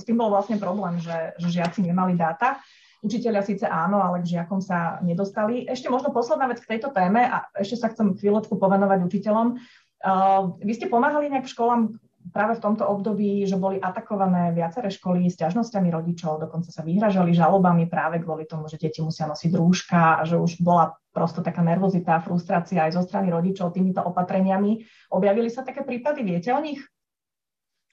s 0.00 0.08
tým 0.08 0.16
bol 0.16 0.32
vlastne 0.32 0.56
problém, 0.56 0.96
že, 0.96 1.36
že 1.36 1.60
žiaci 1.60 1.84
nemali 1.84 2.16
dáta. 2.16 2.56
Učiteľia 3.04 3.44
síce 3.44 3.68
áno, 3.68 4.00
ale 4.00 4.24
k 4.24 4.40
žiakom 4.40 4.64
sa 4.64 4.96
nedostali. 5.04 5.68
Ešte 5.68 5.92
možno 5.92 6.08
posledná 6.10 6.48
vec 6.48 6.64
k 6.64 6.74
tejto 6.74 6.88
téme 6.90 7.20
a 7.20 7.46
ešte 7.60 7.76
sa 7.78 7.92
chcem 7.92 8.16
chvíľočku 8.16 8.56
povenovať 8.56 9.04
učiteľom. 9.04 9.60
Uh, 9.98 10.56
vy 10.64 10.72
ste 10.72 10.90
pomáhali 10.90 11.30
nejak 11.30 11.46
školám 11.46 12.00
práve 12.30 12.58
v 12.58 12.64
tomto 12.64 12.84
období, 12.84 13.46
že 13.48 13.56
boli 13.56 13.80
atakované 13.80 14.52
viaceré 14.52 14.92
školy 14.92 15.30
s 15.30 15.38
ťažnosťami 15.40 15.88
rodičov, 15.88 16.42
dokonca 16.42 16.68
sa 16.68 16.82
vyhražali 16.84 17.32
žalobami 17.32 17.88
práve 17.88 18.20
kvôli 18.20 18.44
tomu, 18.44 18.68
že 18.68 18.78
deti 18.78 19.00
musia 19.00 19.24
nosiť 19.26 19.52
rúška 19.54 20.20
a 20.20 20.22
že 20.28 20.36
už 20.36 20.60
bola 20.60 20.94
prosto 21.10 21.42
taká 21.42 21.64
nervozita, 21.64 22.22
frustrácia 22.22 22.84
aj 22.84 22.94
zo 22.94 23.02
strany 23.02 23.32
rodičov 23.32 23.74
týmito 23.74 24.04
opatreniami. 24.04 24.84
Objavili 25.10 25.48
sa 25.50 25.64
také 25.64 25.82
prípady, 25.82 26.22
viete 26.22 26.52
o 26.54 26.60
nich? 26.60 26.78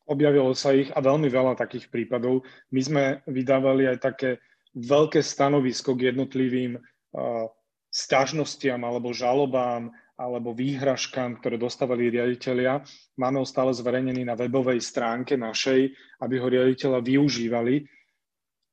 Objavilo 0.05 0.53
sa 0.53 0.69
ich 0.77 0.93
a 0.93 1.01
veľmi 1.01 1.25
veľa 1.25 1.57
takých 1.57 1.89
prípadov. 1.89 2.45
My 2.69 2.81
sme 2.85 3.03
vydávali 3.25 3.89
aj 3.89 3.97
také 3.97 4.29
veľké 4.77 5.23
stanovisko 5.25 5.97
k 5.97 6.13
jednotlivým 6.13 6.77
uh, 6.77 7.49
sťažnostiam 7.89 8.83
alebo 8.85 9.15
žalobám 9.15 9.89
alebo 10.15 10.55
výhražkám, 10.55 11.43
ktoré 11.43 11.59
dostávali 11.59 12.07
riaditeľia. 12.07 12.83
Máme 13.19 13.43
ho 13.43 13.47
stále 13.47 13.75
zverejnený 13.75 14.23
na 14.23 14.39
webovej 14.39 14.79
stránke 14.79 15.35
našej, 15.35 15.91
aby 16.23 16.35
ho 16.39 16.47
riaditeľa 16.47 17.03
využívali. 17.03 17.83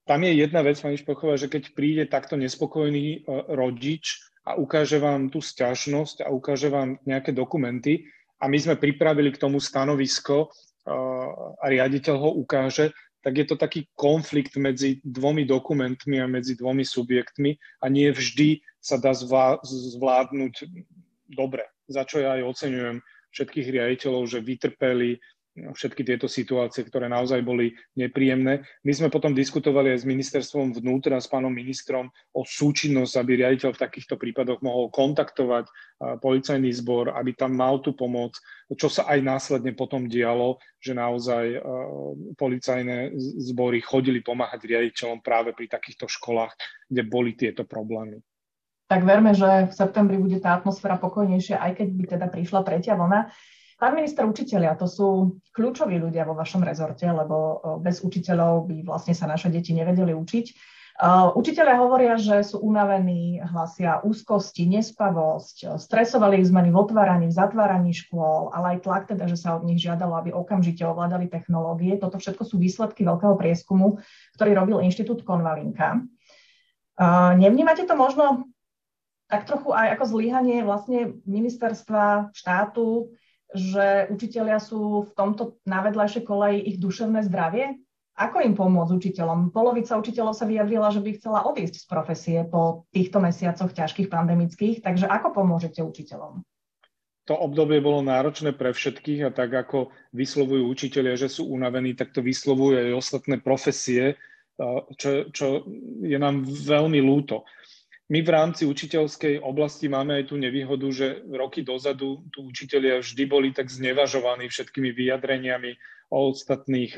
Tam 0.06 0.22
je 0.22 0.32
jedna 0.34 0.62
vec, 0.62 0.78
pani 0.82 0.98
Špochová, 0.98 1.38
že 1.38 1.50
keď 1.50 1.74
príde 1.74 2.04
takto 2.10 2.34
nespokojný 2.34 3.06
e, 3.06 3.18
rodič 3.54 4.22
a 4.42 4.58
ukáže 4.58 4.98
vám 4.98 5.30
tú 5.30 5.38
sťažnosť 5.38 6.26
a 6.26 6.28
ukáže 6.30 6.66
vám 6.70 6.98
nejaké 7.06 7.30
dokumenty 7.30 8.10
a 8.42 8.50
my 8.50 8.58
sme 8.58 8.74
pripravili 8.74 9.30
k 9.30 9.38
tomu 9.38 9.62
stanovisko 9.62 10.46
e, 10.46 10.48
a 11.58 11.64
riaditeľ 11.70 12.16
ho 12.18 12.30
ukáže, 12.42 12.90
tak 13.22 13.38
je 13.38 13.46
to 13.46 13.54
taký 13.54 13.86
konflikt 13.94 14.58
medzi 14.58 14.98
dvomi 15.06 15.46
dokumentmi 15.46 16.18
a 16.18 16.26
medzi 16.26 16.58
dvomi 16.58 16.82
subjektmi 16.82 17.54
a 17.82 17.86
nie 17.86 18.10
vždy 18.10 18.58
sa 18.82 18.98
dá 18.98 19.14
zvládnuť 19.14 20.54
dobre, 21.32 21.64
za 21.88 22.04
čo 22.04 22.20
ja 22.20 22.36
aj 22.36 22.46
oceňujem 22.46 22.96
všetkých 23.32 23.68
riaditeľov, 23.72 24.22
že 24.28 24.44
vytrpeli 24.44 25.16
všetky 25.52 26.00
tieto 26.00 26.32
situácie, 26.32 26.80
ktoré 26.80 27.12
naozaj 27.12 27.44
boli 27.44 27.76
nepríjemné. 27.92 28.64
My 28.88 28.92
sme 28.96 29.12
potom 29.12 29.36
diskutovali 29.36 29.92
aj 29.92 30.00
s 30.00 30.08
ministerstvom 30.08 30.80
vnútra, 30.80 31.20
s 31.20 31.28
pánom 31.28 31.52
ministrom 31.52 32.08
o 32.32 32.40
súčinnosť, 32.40 33.20
aby 33.20 33.44
riaditeľ 33.44 33.76
v 33.76 33.82
takýchto 33.84 34.16
prípadoch 34.16 34.64
mohol 34.64 34.88
kontaktovať 34.88 35.68
policajný 36.24 36.72
zbor, 36.72 37.12
aby 37.12 37.36
tam 37.36 37.52
mal 37.52 37.84
tú 37.84 37.92
pomoc, 37.92 38.32
čo 38.72 38.88
sa 38.88 39.04
aj 39.12 39.20
následne 39.20 39.76
potom 39.76 40.08
dialo, 40.08 40.56
že 40.80 40.96
naozaj 40.96 41.60
policajné 42.40 43.12
zbory 43.52 43.84
chodili 43.84 44.24
pomáhať 44.24 44.64
riaditeľom 44.64 45.20
práve 45.20 45.52
pri 45.52 45.68
takýchto 45.68 46.08
školách, 46.08 46.56
kde 46.88 47.02
boli 47.04 47.36
tieto 47.36 47.68
problémy 47.68 48.24
tak 48.92 49.08
verme, 49.08 49.32
že 49.32 49.48
v 49.66 49.72
septembri 49.72 50.20
bude 50.20 50.36
tá 50.36 50.60
atmosféra 50.60 51.00
pokojnejšia, 51.00 51.56
aj 51.56 51.80
keď 51.80 51.88
by 51.96 52.04
teda 52.12 52.26
prišla 52.28 52.60
tretia 52.60 52.92
vlna. 52.92 53.32
Pán 53.80 53.96
minister, 53.96 54.28
učiteľia, 54.28 54.76
to 54.76 54.84
sú 54.84 55.40
kľúčoví 55.56 55.96
ľudia 55.96 56.28
vo 56.28 56.36
vašom 56.36 56.60
rezorte, 56.60 57.08
lebo 57.08 57.56
bez 57.80 58.04
učiteľov 58.04 58.68
by 58.68 58.76
vlastne 58.84 59.16
sa 59.16 59.24
naše 59.24 59.48
deti 59.48 59.72
nevedeli 59.72 60.12
učiť. 60.12 60.46
Uh, 60.92 61.32
učiteľia 61.32 61.80
hovoria, 61.80 62.14
že 62.20 62.44
sú 62.44 62.60
unavení, 62.60 63.40
hlasia 63.40 64.04
úzkosti, 64.04 64.68
nespavosť, 64.68 65.80
stresovali 65.80 66.44
ich 66.44 66.52
zmeny 66.52 66.68
v 66.68 66.78
otváraní, 66.78 67.32
v 67.32 67.34
zatváraní 67.34 67.96
škôl, 67.96 68.52
ale 68.52 68.76
aj 68.76 68.84
tlak 68.84 69.02
teda, 69.08 69.24
že 69.24 69.40
sa 69.40 69.56
od 69.56 69.64
nich 69.64 69.80
žiadalo, 69.80 70.20
aby 70.20 70.36
okamžite 70.36 70.84
ovládali 70.84 71.32
technológie. 71.32 71.96
Toto 71.96 72.20
všetko 72.20 72.44
sú 72.44 72.60
výsledky 72.60 73.08
veľkého 73.08 73.34
prieskumu, 73.40 74.04
ktorý 74.36 74.52
robil 74.52 74.84
Inštitút 74.84 75.24
Konvalinka. 75.24 76.04
Uh, 77.00 77.40
nevnímate 77.40 77.88
to 77.88 77.96
možno 77.96 78.51
tak 79.32 79.48
trochu 79.48 79.72
aj 79.72 79.96
ako 79.96 80.04
zlyhanie 80.12 80.60
vlastne 80.60 81.16
ministerstva, 81.24 82.36
štátu, 82.36 83.16
že 83.56 84.12
učitelia 84.12 84.60
sú 84.60 85.08
v 85.08 85.12
tomto 85.16 85.56
na 85.64 85.80
vedľajšej 85.80 86.28
koleji 86.28 86.60
ich 86.68 86.76
duševné 86.76 87.24
zdravie? 87.24 87.80
Ako 88.12 88.44
im 88.44 88.52
pomôcť 88.52 88.92
učiteľom? 88.92 89.48
Polovica 89.56 89.96
učiteľov 89.96 90.36
sa 90.36 90.44
vyjadrila, 90.44 90.92
že 90.92 91.00
by 91.00 91.16
chcela 91.16 91.48
odísť 91.48 91.80
z 91.80 91.86
profesie 91.88 92.38
po 92.44 92.84
týchto 92.92 93.24
mesiacoch 93.24 93.72
ťažkých 93.72 94.12
pandemických, 94.12 94.84
takže 94.84 95.08
ako 95.08 95.32
pomôžete 95.32 95.80
učiteľom? 95.80 96.44
To 97.30 97.34
obdobie 97.38 97.80
bolo 97.80 98.04
náročné 98.04 98.52
pre 98.52 98.76
všetkých 98.76 99.20
a 99.24 99.30
tak 99.32 99.48
ako 99.48 99.94
vyslovujú 100.12 100.68
učiteľia, 100.68 101.16
že 101.16 101.32
sú 101.32 101.48
unavení, 101.48 101.96
tak 101.96 102.12
to 102.12 102.20
vyslovujú 102.20 102.76
aj 102.76 102.98
ostatné 103.00 103.40
profesie, 103.40 104.20
čo, 105.00 105.32
čo 105.32 105.46
je 106.04 106.18
nám 106.20 106.44
veľmi 106.44 107.00
lúto. 107.00 107.48
My 108.10 108.18
v 108.20 108.34
rámci 108.34 108.66
učiteľskej 108.66 109.40
oblasti 109.40 109.86
máme 109.86 110.20
aj 110.20 110.34
tú 110.34 110.36
nevýhodu, 110.36 110.84
že 110.90 111.22
roky 111.32 111.62
dozadu 111.62 112.26
tu 112.34 112.50
učiteľia 112.50 112.98
vždy 113.00 113.24
boli 113.30 113.54
tak 113.54 113.70
znevažovaní 113.70 114.50
všetkými 114.50 114.90
vyjadreniami 114.90 115.78
o 116.12 116.34
ostatných 116.34 116.92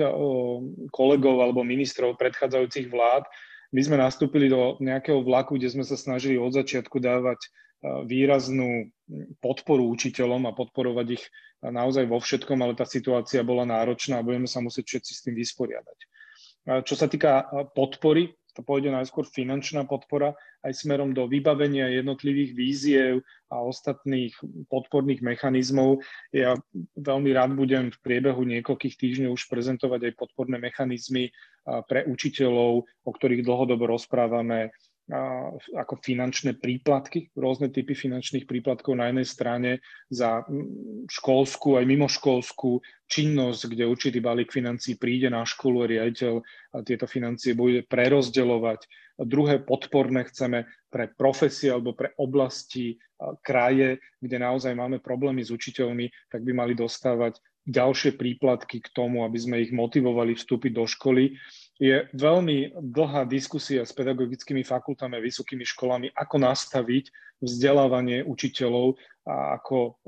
kolegov 0.90 1.36
alebo 1.38 1.62
ministrov 1.62 2.18
predchádzajúcich 2.18 2.90
vlád. 2.90 3.28
My 3.70 3.80
sme 3.82 3.96
nastúpili 4.00 4.50
do 4.50 4.80
nejakého 4.82 5.22
vlaku, 5.22 5.54
kde 5.54 5.70
sme 5.70 5.84
sa 5.86 5.94
snažili 5.94 6.34
od 6.34 6.50
začiatku 6.50 6.98
dávať 6.98 7.46
výraznú 8.08 8.88
podporu 9.44 9.86
učiteľom 9.92 10.48
a 10.48 10.56
podporovať 10.56 11.20
ich 11.20 11.24
naozaj 11.60 12.08
vo 12.08 12.16
všetkom, 12.16 12.58
ale 12.64 12.74
tá 12.74 12.88
situácia 12.88 13.44
bola 13.44 13.68
náročná 13.68 14.18
a 14.18 14.26
budeme 14.26 14.48
sa 14.48 14.64
musieť 14.64 14.88
všetci 14.88 15.12
s 15.12 15.22
tým 15.22 15.36
vysporiadať. 15.36 15.98
Čo 16.88 16.94
sa 16.96 17.06
týka 17.12 17.44
podpory, 17.76 18.32
to 18.54 18.62
pôjde 18.62 18.94
najskôr 18.94 19.26
finančná 19.26 19.82
podpora 19.84 20.38
aj 20.62 20.72
smerom 20.78 21.10
do 21.10 21.26
vybavenia 21.26 21.90
jednotlivých 21.90 22.50
víziev 22.54 23.14
a 23.50 23.60
ostatných 23.60 24.32
podporných 24.70 25.20
mechanizmov. 25.20 26.00
Ja 26.30 26.54
veľmi 26.94 27.30
rád 27.34 27.58
budem 27.58 27.90
v 27.90 27.98
priebehu 28.00 28.46
niekoľkých 28.46 28.94
týždňov 28.94 29.34
už 29.34 29.50
prezentovať 29.50 30.10
aj 30.10 30.18
podporné 30.18 30.62
mechanizmy 30.62 31.34
pre 31.90 32.06
učiteľov, 32.06 32.86
o 32.86 33.10
ktorých 33.10 33.42
dlhodobo 33.42 33.90
rozprávame 33.90 34.70
ako 35.76 36.00
finančné 36.00 36.56
príplatky, 36.56 37.28
rôzne 37.36 37.68
typy 37.68 37.92
finančných 37.92 38.48
príplatkov 38.48 38.96
na 38.96 39.12
jednej 39.12 39.28
strane 39.28 39.70
za 40.08 40.40
školskú 41.12 41.76
aj 41.76 41.84
mimoškolskú 41.84 42.80
činnosť, 43.04 43.68
kde 43.68 43.84
určitý 43.84 44.24
balík 44.24 44.48
financí 44.48 44.96
príde 44.96 45.28
na 45.28 45.44
školu 45.44 45.84
riaditeľ 45.84 46.40
a 46.40 46.76
tieto 46.80 47.04
financie 47.04 47.52
bude 47.52 47.84
prerozdeľovať. 47.84 48.80
Druhé 49.20 49.60
podporné 49.60 50.24
chceme 50.24 50.64
pre 50.88 51.12
profesie 51.12 51.68
alebo 51.68 51.92
pre 51.92 52.16
oblasti 52.16 52.96
kraje, 53.44 54.00
kde 54.24 54.36
naozaj 54.40 54.72
máme 54.72 55.04
problémy 55.04 55.44
s 55.44 55.52
učiteľmi, 55.52 56.32
tak 56.32 56.48
by 56.48 56.52
mali 56.56 56.72
dostávať 56.72 57.44
ďalšie 57.64 58.16
príplatky 58.16 58.80
k 58.80 58.88
tomu, 58.92 59.24
aby 59.24 59.36
sme 59.40 59.60
ich 59.60 59.72
motivovali 59.72 60.36
vstúpiť 60.36 60.72
do 60.72 60.84
školy 60.88 61.36
je 61.78 62.06
veľmi 62.14 62.78
dlhá 62.78 63.26
diskusia 63.26 63.82
s 63.82 63.90
pedagogickými 63.90 64.62
fakultami 64.62 65.18
a 65.18 65.24
vysokými 65.26 65.66
školami, 65.66 66.14
ako 66.14 66.36
nastaviť 66.38 67.04
vzdelávanie 67.42 68.22
učiteľov 68.22 68.94
a 69.26 69.58
ako, 69.58 69.98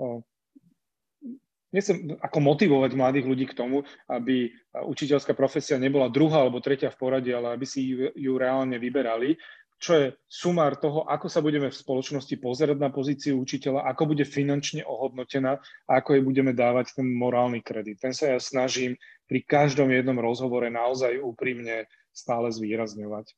nechcem, 1.75 2.15
ako 2.23 2.39
motivovať 2.39 2.91
mladých 2.95 3.27
ľudí 3.27 3.47
k 3.51 3.59
tomu, 3.59 3.83
aby 4.07 4.55
učiteľská 4.73 5.35
profesia 5.35 5.75
nebola 5.77 6.07
druhá 6.07 6.47
alebo 6.47 6.63
tretia 6.63 6.89
v 6.95 7.01
poradí, 7.03 7.35
ale 7.35 7.59
aby 7.59 7.67
si 7.67 7.83
ju, 7.83 8.15
ju 8.15 8.33
reálne 8.39 8.79
vyberali 8.79 9.35
čo 9.77 9.93
je 9.93 10.07
sumár 10.25 10.81
toho, 10.81 11.05
ako 11.05 11.29
sa 11.29 11.45
budeme 11.45 11.69
v 11.69 11.77
spoločnosti 11.77 12.33
pozerať 12.41 12.81
na 12.81 12.89
pozíciu 12.89 13.37
učiteľa, 13.37 13.85
ako 13.93 14.17
bude 14.17 14.25
finančne 14.25 14.81
ohodnotená 14.89 15.61
a 15.85 15.91
ako 16.01 16.17
jej 16.17 16.25
budeme 16.25 16.57
dávať 16.57 16.97
ten 16.97 17.07
morálny 17.13 17.61
kredit. 17.61 18.01
Ten 18.01 18.17
sa 18.17 18.33
ja 18.33 18.39
snažím 18.41 18.97
pri 19.29 19.45
každom 19.45 19.93
jednom 19.93 20.17
rozhovore 20.17 20.67
naozaj 20.73 21.21
úprimne 21.21 21.85
stále 22.17 22.49
zvýrazňovať. 22.49 23.37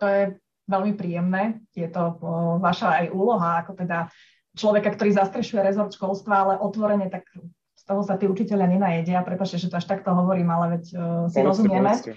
To 0.00 0.06
je 0.08 0.22
veľmi 0.64 0.92
príjemné. 0.96 1.60
Je 1.76 1.88
to 1.92 2.16
vaša 2.60 3.04
aj 3.04 3.06
úloha, 3.12 3.60
ako 3.60 3.76
teda 3.76 4.08
človeka, 4.56 4.96
ktorý 4.96 5.12
zastrešuje 5.12 5.60
rezort 5.60 5.92
školstva, 5.92 6.34
ale 6.48 6.54
otvorene 6.56 7.12
tak 7.12 7.28
z 7.76 7.82
toho 7.84 8.00
sa 8.00 8.16
tí 8.16 8.24
učiteľia 8.24 8.64
nenajedia. 8.64 9.20
Prepačte, 9.20 9.60
že 9.60 9.68
to 9.68 9.76
až 9.76 9.84
takto 9.84 10.16
hovorím, 10.16 10.48
ale 10.48 10.80
veď 10.80 10.84
uh, 10.96 11.00
si 11.28 11.38
povedzte, 11.38 11.44
rozumieme. 11.44 11.92
Povedzte. 11.92 12.16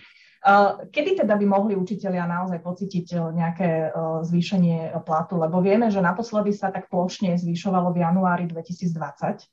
Kedy 0.90 1.20
teda 1.20 1.36
by 1.36 1.46
mohli 1.46 1.76
učiteľia 1.76 2.24
naozaj 2.24 2.64
pocítiť 2.64 3.06
e, 3.12 3.16
nejaké 3.36 3.70
e, 3.70 3.88
zvýšenie 4.24 4.96
platu? 5.04 5.36
Lebo 5.36 5.60
vieme, 5.60 5.92
že 5.92 6.00
naposledy 6.00 6.56
sa 6.56 6.72
tak 6.72 6.88
plošne 6.88 7.36
zvyšovalo 7.36 7.92
v 7.92 8.08
januári 8.08 8.48
2020, 8.48 9.44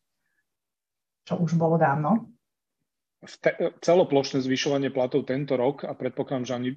čo 1.27 1.35
už 1.43 1.59
bolo 1.59 1.75
dávno. 1.75 2.31
Te, 3.19 3.75
celoplošné 3.83 4.47
zvyšovanie 4.47 4.95
platov 4.95 5.27
tento 5.27 5.59
rok 5.59 5.83
a 5.83 5.91
predpokladám, 5.99 6.47
že 6.47 6.55
ani 6.55 6.71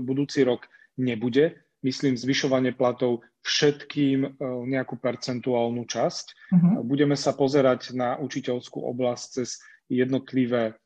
budúci 0.00 0.48
rok 0.48 0.64
nebude. 0.96 1.60
Myslím, 1.84 2.16
zvyšovanie 2.16 2.72
platov 2.72 3.20
všetkým 3.44 4.38
nejakú 4.70 4.96
percentuálnu 5.02 5.82
časť. 5.82 6.26
Uh-huh. 6.54 6.86
Budeme 6.86 7.18
sa 7.18 7.34
pozerať 7.34 7.90
na 7.92 8.14
učiteľskú 8.22 8.78
oblasť 8.86 9.26
cez 9.42 9.58
jednotlivé 9.90 10.78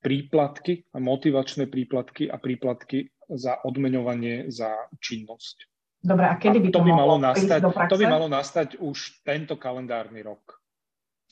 príplatky 0.00 0.88
a 0.92 0.98
motivačné 0.98 1.68
príplatky 1.68 2.26
a 2.32 2.40
príplatky 2.40 3.12
za 3.30 3.60
odmeňovanie 3.62 4.50
za 4.50 4.90
činnosť. 4.98 5.70
Dobre, 6.00 6.24
a 6.24 6.34
kedy 6.40 6.58
by 6.64 6.68
to, 6.72 6.80
to 6.80 6.86
by 6.88 6.92
malo 6.96 7.16
nastať? 7.20 7.60
To 7.60 8.00
by 8.00 8.06
malo 8.08 8.26
nastať 8.26 8.68
už 8.80 9.20
tento 9.20 9.60
kalendárny 9.60 10.24
rok. 10.24 10.56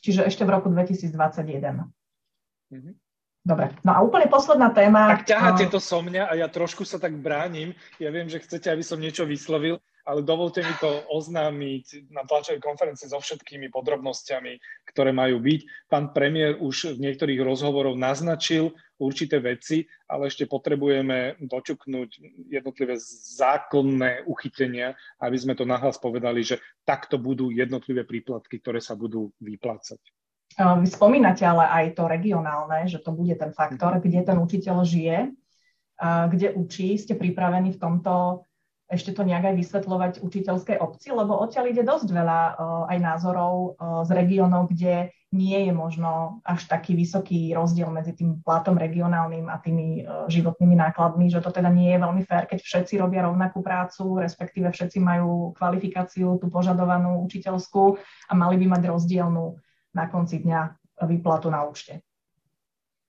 Čiže 0.05 0.29
ešte 0.29 0.45
v 0.45 0.51
roku 0.53 0.69
2021. 0.69 1.89
Mm-hmm. 2.69 2.95
Dobre, 3.49 3.73
no 3.81 3.91
a 3.97 3.99
úplne 4.05 4.29
posledná 4.29 4.69
téma. 4.77 5.17
Tak 5.17 5.25
ťaháte 5.25 5.73
to 5.73 5.81
so 5.81 6.05
mňa 6.05 6.29
a 6.29 6.37
ja 6.37 6.53
trošku 6.53 6.85
sa 6.85 7.01
tak 7.01 7.17
bránim. 7.17 7.73
Ja 7.97 8.13
viem, 8.13 8.29
že 8.29 8.45
chcete, 8.45 8.69
aby 8.69 8.85
som 8.85 9.01
niečo 9.01 9.25
vyslovil, 9.25 9.81
ale 10.09 10.25
dovolte 10.25 10.65
mi 10.65 10.73
to 10.81 11.05
oznámiť 11.13 12.09
na 12.09 12.25
tlačovej 12.25 12.65
konferencii 12.65 13.13
so 13.13 13.21
všetkými 13.21 13.69
podrobnosťami, 13.69 14.57
ktoré 14.89 15.13
majú 15.13 15.37
byť. 15.37 15.61
Pán 15.93 16.17
premiér 16.17 16.57
už 16.57 16.97
v 16.97 17.05
niektorých 17.05 17.45
rozhovoroch 17.45 17.93
naznačil 17.93 18.73
určité 18.97 19.37
veci, 19.37 19.85
ale 20.09 20.33
ešte 20.33 20.49
potrebujeme 20.49 21.37
doťuknúť 21.45 22.11
jednotlivé 22.49 22.97
zákonné 23.37 24.25
uchytenia, 24.25 24.97
aby 25.21 25.37
sme 25.37 25.53
to 25.53 25.69
nahlas 25.69 26.01
povedali, 26.01 26.41
že 26.41 26.57
takto 26.89 27.21
budú 27.21 27.53
jednotlivé 27.53 28.09
príplatky, 28.09 28.65
ktoré 28.65 28.81
sa 28.81 28.97
budú 28.97 29.29
vyplácať. 29.45 30.01
Vy 30.57 30.89
spomínate 30.89 31.45
ale 31.45 31.69
aj 31.69 32.01
to 32.01 32.09
regionálne, 32.09 32.89
že 32.89 33.05
to 33.05 33.13
bude 33.13 33.37
ten 33.37 33.53
faktor, 33.53 34.01
kde 34.01 34.25
ten 34.25 34.41
učiteľ 34.41 34.77
žije, 34.89 35.19
kde 36.01 36.49
učí. 36.57 36.97
Ste 36.97 37.15
pripravení 37.15 37.77
v 37.77 37.83
tomto 37.83 38.48
ešte 38.89 39.13
to 39.13 39.21
nejak 39.21 39.53
aj 39.53 39.55
vysvetľovať 39.61 40.13
učiteľskej 40.25 40.81
obci, 40.81 41.13
lebo 41.13 41.37
odtiaľ 41.37 41.69
ide 41.69 41.85
dosť 41.85 42.09
veľa 42.09 42.41
uh, 42.41 42.55
aj 42.89 42.99
názorov 42.99 43.55
uh, 43.77 44.03
z 44.09 44.11
regiónov, 44.17 44.73
kde 44.73 45.13
nie 45.29 45.69
je 45.69 45.73
možno 45.77 46.41
až 46.41 46.65
taký 46.65 46.97
vysoký 46.97 47.53
rozdiel 47.53 47.93
medzi 47.93 48.17
tým 48.17 48.41
platom 48.41 48.81
regionálnym 48.81 49.53
a 49.53 49.61
tými 49.61 50.09
uh, 50.09 50.25
životnými 50.33 50.73
nákladmi, 50.81 51.29
že 51.29 51.45
to 51.45 51.53
teda 51.53 51.69
nie 51.69 51.93
je 51.93 52.01
veľmi 52.01 52.23
fér, 52.25 52.49
keď 52.49 52.65
všetci 52.65 52.97
robia 52.97 53.29
rovnakú 53.29 53.61
prácu, 53.61 54.25
respektíve 54.25 54.73
všetci 54.73 54.99
majú 55.05 55.53
kvalifikáciu, 55.53 56.41
tú 56.41 56.49
požadovanú 56.49 57.21
učiteľskú 57.29 58.01
a 58.29 58.33
mali 58.33 58.57
by 58.57 58.81
mať 58.81 58.83
rozdielnú 58.89 59.61
na 59.93 60.09
konci 60.09 60.41
dňa 60.41 60.61
výplatu 61.05 61.53
na 61.53 61.69
účte. 61.69 62.08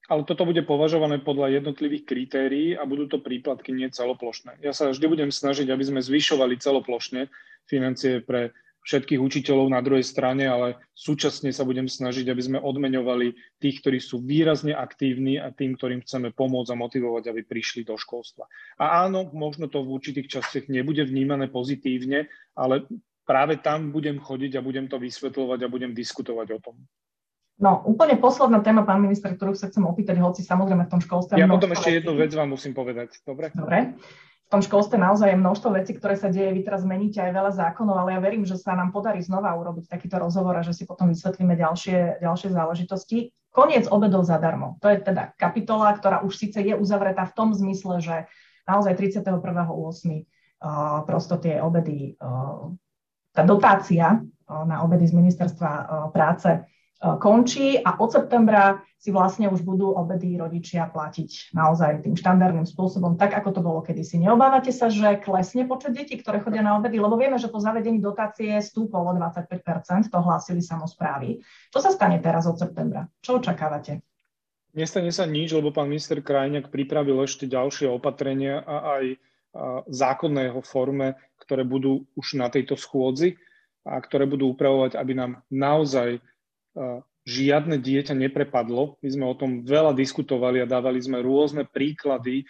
Ale 0.09 0.25
toto 0.25 0.43
bude 0.43 0.65
považované 0.65 1.21
podľa 1.21 1.61
jednotlivých 1.61 2.03
kritérií 2.09 2.73
a 2.73 2.83
budú 2.89 3.05
to 3.05 3.21
príplatky 3.21 3.69
nie 3.71 3.93
celoplošné. 3.93 4.57
Ja 4.65 4.73
sa 4.73 4.89
vždy 4.89 5.05
budem 5.05 5.29
snažiť, 5.29 5.69
aby 5.69 5.83
sme 5.85 6.01
zvyšovali 6.01 6.57
celoplošne 6.57 7.29
financie 7.69 8.25
pre 8.25 8.49
všetkých 8.89 9.21
učiteľov 9.21 9.69
na 9.69 9.85
druhej 9.85 10.01
strane, 10.01 10.49
ale 10.49 10.81
súčasne 10.97 11.53
sa 11.53 11.61
budem 11.61 11.85
snažiť, 11.85 12.25
aby 12.25 12.41
sme 12.41 12.57
odmeňovali 12.57 13.59
tých, 13.61 13.85
ktorí 13.85 14.01
sú 14.01 14.23
výrazne 14.23 14.73
aktívni 14.73 15.37
a 15.37 15.53
tým, 15.53 15.77
ktorým 15.77 16.01
chceme 16.01 16.33
pomôcť 16.33 16.73
a 16.73 16.79
motivovať, 16.79 17.23
aby 17.29 17.45
prišli 17.45 17.85
do 17.85 17.99
školstva. 17.99 18.49
A 18.81 19.05
áno, 19.05 19.29
možno 19.29 19.69
to 19.69 19.85
v 19.85 19.93
určitých 19.93 20.41
častiach 20.41 20.73
nebude 20.73 21.05
vnímané 21.05 21.51
pozitívne, 21.51 22.31
ale 22.57 22.87
práve 23.29 23.61
tam 23.61 23.93
budem 23.93 24.17
chodiť 24.17 24.57
a 24.57 24.65
budem 24.65 24.89
to 24.89 24.97
vysvetľovať 24.97 25.59
a 25.61 25.71
budem 25.71 25.93
diskutovať 25.93 26.47
o 26.57 26.59
tom. 26.63 26.75
No, 27.59 27.83
úplne 27.83 28.15
posledná 28.15 28.63
téma, 28.63 28.87
pán 28.87 29.03
minister, 29.03 29.35
ktorú 29.35 29.51
sa 29.51 29.67
chcem 29.67 29.83
opýtať, 29.83 30.15
hoci 30.23 30.47
samozrejme 30.47 30.87
v 30.87 30.91
tom 30.95 31.03
školstve... 31.03 31.35
Ja 31.35 31.51
potom 31.51 31.75
ešte 31.75 31.91
jednu 31.91 32.15
vec 32.15 32.31
vám 32.31 32.55
musím 32.55 32.71
povedať, 32.71 33.19
dobre? 33.27 33.51
Dobre. 33.51 33.99
V 34.47 34.49
tom 34.49 34.63
školstve 34.63 34.95
naozaj 34.95 35.35
je 35.35 35.43
množstvo 35.43 35.69
vecí, 35.75 35.91
ktoré 35.93 36.15
sa 36.15 36.31
deje, 36.31 36.55
vy 36.55 36.63
teraz 36.63 36.87
zmeníte 36.87 37.19
aj 37.19 37.35
veľa 37.35 37.51
zákonov, 37.53 37.99
ale 37.99 38.15
ja 38.15 38.23
verím, 38.23 38.47
že 38.47 38.55
sa 38.55 38.79
nám 38.79 38.95
podarí 38.95 39.19
znova 39.19 39.51
urobiť 39.59 39.91
takýto 39.91 40.23
rozhovor 40.23 40.55
a 40.55 40.63
že 40.63 40.71
si 40.71 40.87
potom 40.87 41.11
vysvetlíme 41.11 41.53
ďalšie, 41.59 42.23
ďalšie 42.23 42.49
záležitosti. 42.55 43.35
Koniec 43.51 43.91
obedov 43.91 44.23
zadarmo. 44.23 44.79
To 44.79 44.87
je 44.87 45.03
teda 45.03 45.35
kapitola, 45.35 45.91
ktorá 45.99 46.23
už 46.23 46.31
síce 46.33 46.63
je 46.63 46.73
uzavretá 46.79 47.27
v 47.27 47.35
tom 47.35 47.51
zmysle, 47.51 47.99
že 47.99 48.15
naozaj 48.65 48.95
31.8. 48.95 49.35
Uh, 50.59 51.07
prosto 51.07 51.39
tie 51.39 51.59
obedy, 51.63 52.19
uh, 52.19 52.71
tá 53.31 53.47
dotácia 53.47 54.19
uh, 54.19 54.63
na 54.67 54.83
obedy 54.83 55.07
z 55.07 55.15
ministerstva 55.15 55.71
práce 56.11 56.51
E, 56.51 56.78
končí 56.99 57.79
a 57.79 57.95
od 57.95 58.11
septembra 58.11 58.83
si 58.99 59.15
vlastne 59.15 59.47
už 59.47 59.63
budú 59.63 59.95
obedy 59.95 60.35
rodičia 60.35 60.91
platiť 60.91 61.55
naozaj 61.55 62.03
tým 62.03 62.19
štandardným 62.19 62.67
spôsobom, 62.67 63.15
tak 63.15 63.31
ako 63.31 63.49
to 63.55 63.61
bolo 63.63 63.79
kedysi. 63.79 64.19
Neobávate 64.19 64.75
sa, 64.75 64.91
že 64.91 65.15
klesne 65.23 65.63
počet 65.63 65.95
detí, 65.95 66.19
ktoré 66.19 66.43
chodia 66.43 66.59
na 66.59 66.75
obedy, 66.75 66.99
lebo 66.99 67.15
vieme, 67.15 67.39
že 67.39 67.47
po 67.47 67.63
zavedení 67.63 68.03
dotácie 68.03 68.59
stúpol 68.59 69.07
o 69.07 69.13
25% 69.15 70.11
to 70.11 70.19
hlásili 70.19 70.59
samozprávy. 70.59 71.39
Čo 71.71 71.79
sa 71.79 71.95
stane 71.95 72.19
teraz 72.19 72.43
od 72.43 72.59
septembra? 72.59 73.07
Čo 73.23 73.39
očakávate? 73.39 74.03
Nestane 74.75 75.15
sa 75.15 75.23
nič, 75.23 75.55
lebo 75.55 75.71
pán 75.71 75.87
minister 75.87 76.19
Krajňák 76.19 76.67
pripravil 76.67 77.23
ešte 77.23 77.47
ďalšie 77.47 77.87
opatrenia 77.87 78.59
a 78.67 78.99
aj 78.99 79.05
zákonného 79.89 80.61
forme, 80.61 81.17
ktoré 81.41 81.63
budú 81.65 82.05
už 82.13 82.37
na 82.37 82.51
tejto 82.53 82.77
schôdzi 82.77 83.39
a 83.81 83.97
ktoré 83.97 84.29
budú 84.29 84.53
upravovať, 84.53 84.93
aby 84.99 85.17
nám 85.17 85.41
naozaj 85.49 86.21
žiadne 87.27 87.77
dieťa 87.77 88.15
neprepadlo. 88.15 88.97
My 89.03 89.09
sme 89.11 89.25
o 89.27 89.35
tom 89.37 89.61
veľa 89.67 89.93
diskutovali 89.93 90.63
a 90.63 90.69
dávali 90.69 90.97
sme 90.97 91.21
rôzne 91.21 91.67
príklady 91.67 92.47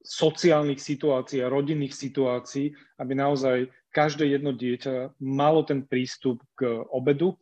sociálnych 0.00 0.80
situácií 0.80 1.44
a 1.44 1.52
rodinných 1.52 1.92
situácií, 1.92 2.72
aby 2.96 3.12
naozaj 3.12 3.68
každé 3.92 4.32
jedno 4.32 4.56
dieťa 4.56 5.20
malo 5.20 5.60
ten 5.66 5.84
prístup 5.84 6.40
k 6.56 6.80
obedu, 6.88 7.36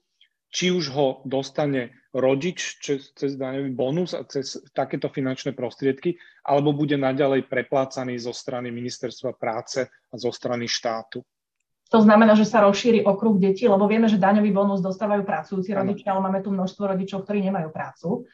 či 0.48 0.72
už 0.72 0.90
ho 0.96 1.20
dostane 1.28 1.92
rodič 2.10 2.80
cez, 2.80 3.12
cez 3.12 3.36
daňový 3.36 3.70
bonus 3.76 4.16
a 4.16 4.24
cez 4.24 4.56
takéto 4.72 5.12
finančné 5.12 5.52
prostriedky, 5.52 6.16
alebo 6.42 6.72
bude 6.72 6.96
naďalej 6.96 7.46
preplácaný 7.46 8.16
zo 8.16 8.32
strany 8.32 8.72
ministerstva 8.72 9.36
práce 9.36 9.84
a 9.86 10.14
zo 10.16 10.32
strany 10.32 10.64
štátu. 10.64 11.20
To 11.88 12.04
znamená, 12.04 12.36
že 12.36 12.44
sa 12.44 12.60
rozšíri 12.68 13.00
okruh 13.04 13.40
detí, 13.40 13.64
lebo 13.64 13.88
vieme, 13.88 14.12
že 14.12 14.20
daňový 14.20 14.52
bonus 14.52 14.84
dostávajú 14.84 15.24
pracujúci 15.24 15.72
rodičia, 15.72 16.12
ale 16.12 16.20
máme 16.20 16.40
tu 16.44 16.52
množstvo 16.52 16.84
rodičov, 16.84 17.24
ktorí 17.24 17.40
nemajú 17.48 17.68
prácu. 17.72 18.28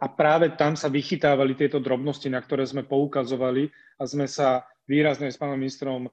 A 0.00 0.08
práve 0.08 0.52
tam 0.56 0.76
sa 0.76 0.88
vychytávali 0.88 1.56
tieto 1.56 1.80
drobnosti, 1.80 2.28
na 2.32 2.40
ktoré 2.40 2.64
sme 2.64 2.88
poukazovali 2.88 3.68
a 4.00 4.02
sme 4.08 4.24
sa 4.24 4.64
výrazne 4.88 5.28
s 5.28 5.36
pánom 5.36 5.60
ministrom 5.60 6.08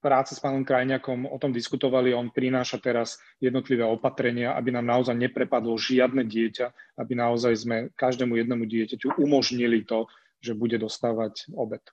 práce 0.00 0.32
s 0.32 0.40
pánom 0.40 0.64
Krajňakom 0.64 1.28
o 1.28 1.36
tom 1.36 1.52
diskutovali. 1.52 2.16
On 2.16 2.32
prináša 2.32 2.80
teraz 2.80 3.20
jednotlivé 3.36 3.84
opatrenia, 3.84 4.56
aby 4.56 4.72
nám 4.72 4.88
naozaj 4.88 5.12
neprepadlo 5.12 5.76
žiadne 5.76 6.24
dieťa, 6.24 6.96
aby 6.96 7.12
naozaj 7.12 7.52
sme 7.52 7.76
každému 8.00 8.40
jednému 8.40 8.64
dieťaťu 8.64 9.20
umožnili 9.20 9.84
to, 9.84 10.08
že 10.40 10.56
bude 10.56 10.80
dostávať 10.80 11.52
obed. 11.52 11.84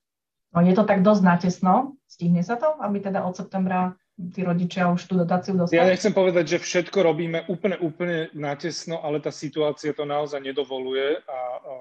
No, 0.56 0.64
je 0.64 0.74
to 0.74 0.88
tak 0.88 1.04
dosť 1.04 1.24
natesno. 1.24 2.00
Stihne 2.08 2.40
sa 2.42 2.56
to, 2.56 2.80
aby 2.80 3.04
teda 3.04 3.24
od 3.28 3.36
septembra 3.36 4.00
tí 4.18 4.42
rodičia 4.42 4.90
už 4.90 5.06
tú 5.06 5.14
dotáciu 5.20 5.54
dostali? 5.54 5.78
Ja 5.78 5.86
nechcem 5.86 6.16
povedať, 6.16 6.58
že 6.58 6.64
všetko 6.64 6.98
robíme 7.06 7.46
úplne, 7.52 7.78
úplne 7.78 8.34
natesno, 8.34 9.04
ale 9.04 9.22
tá 9.22 9.30
situácia 9.30 9.94
to 9.94 10.08
naozaj 10.08 10.42
nedovoluje 10.42 11.22
a, 11.22 11.40
a 11.62 11.72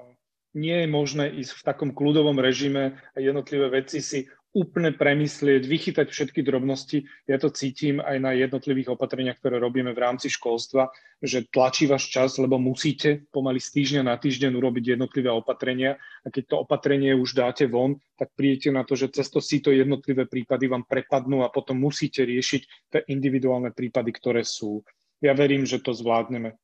nie 0.57 0.85
je 0.85 0.87
možné 0.89 1.25
ísť 1.33 1.53
v 1.57 1.65
takom 1.65 1.89
kľudovom 1.93 2.37
režime 2.37 2.97
a 3.13 3.17
jednotlivé 3.17 3.69
veci 3.81 4.01
si 4.01 4.29
úplne 4.55 4.95
premyslieť, 4.95 5.67
vychytať 5.67 6.07
všetky 6.07 6.41
drobnosti. 6.41 7.03
Ja 7.27 7.37
to 7.37 7.51
cítim 7.51 7.99
aj 7.99 8.17
na 8.17 8.31
jednotlivých 8.33 8.95
opatreniach, 8.95 9.37
ktoré 9.37 9.59
robíme 9.59 9.91
v 9.91 10.01
rámci 10.01 10.31
školstva, 10.31 10.89
že 11.19 11.45
tlačí 11.51 11.85
váš 11.85 12.07
čas, 12.07 12.39
lebo 12.39 12.55
musíte 12.57 13.27
pomaly 13.29 13.59
z 13.59 13.69
týždňa 13.75 14.01
na 14.07 14.15
týždeň 14.15 14.51
urobiť 14.55 14.97
jednotlivé 14.97 15.29
opatrenia 15.29 15.99
a 16.23 16.27
keď 16.31 16.43
to 16.47 16.55
opatrenie 16.63 17.11
už 17.13 17.35
dáte 17.35 17.67
von, 17.67 17.99
tak 18.15 18.31
prídete 18.33 18.71
na 18.71 18.87
to, 18.87 18.95
že 18.95 19.11
cez 19.13 19.27
to 19.27 19.43
si 19.43 19.59
to 19.59 19.69
jednotlivé 19.69 20.25
prípady 20.25 20.71
vám 20.71 20.87
prepadnú 20.87 21.43
a 21.43 21.53
potom 21.53 21.77
musíte 21.77 22.23
riešiť 22.25 22.61
tie 22.93 23.01
individuálne 23.11 23.75
prípady, 23.75 24.09
ktoré 24.15 24.41
sú. 24.41 24.81
Ja 25.21 25.33
verím, 25.33 25.65
že 25.65 25.81
to 25.81 25.91
zvládneme. 25.93 26.57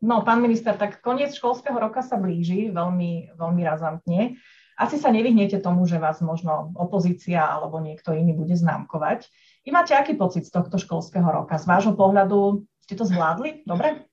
No, 0.00 0.24
pán 0.24 0.40
minister, 0.40 0.72
tak 0.80 1.04
koniec 1.04 1.36
školského 1.36 1.76
roka 1.76 2.00
sa 2.00 2.16
blíži 2.16 2.72
veľmi, 2.72 3.36
veľmi 3.36 3.62
razantne 3.68 4.40
asi 4.80 4.96
sa 4.96 5.12
nevyhnete 5.12 5.60
tomu, 5.60 5.84
že 5.84 6.00
vás 6.00 6.24
možno 6.24 6.72
opozícia 6.72 7.44
alebo 7.44 7.84
niekto 7.84 8.16
iný 8.16 8.32
bude 8.32 8.56
známkovať. 8.56 9.28
Vy 9.68 9.70
máte 9.76 9.92
aký 9.92 10.16
pocit 10.16 10.48
z 10.48 10.56
tohto 10.56 10.80
školského 10.80 11.28
roka? 11.28 11.60
Z 11.60 11.68
vášho 11.68 11.92
pohľadu 11.92 12.64
ste 12.80 12.96
to 12.96 13.04
zvládli? 13.04 13.60
Dobre? 13.68 14.08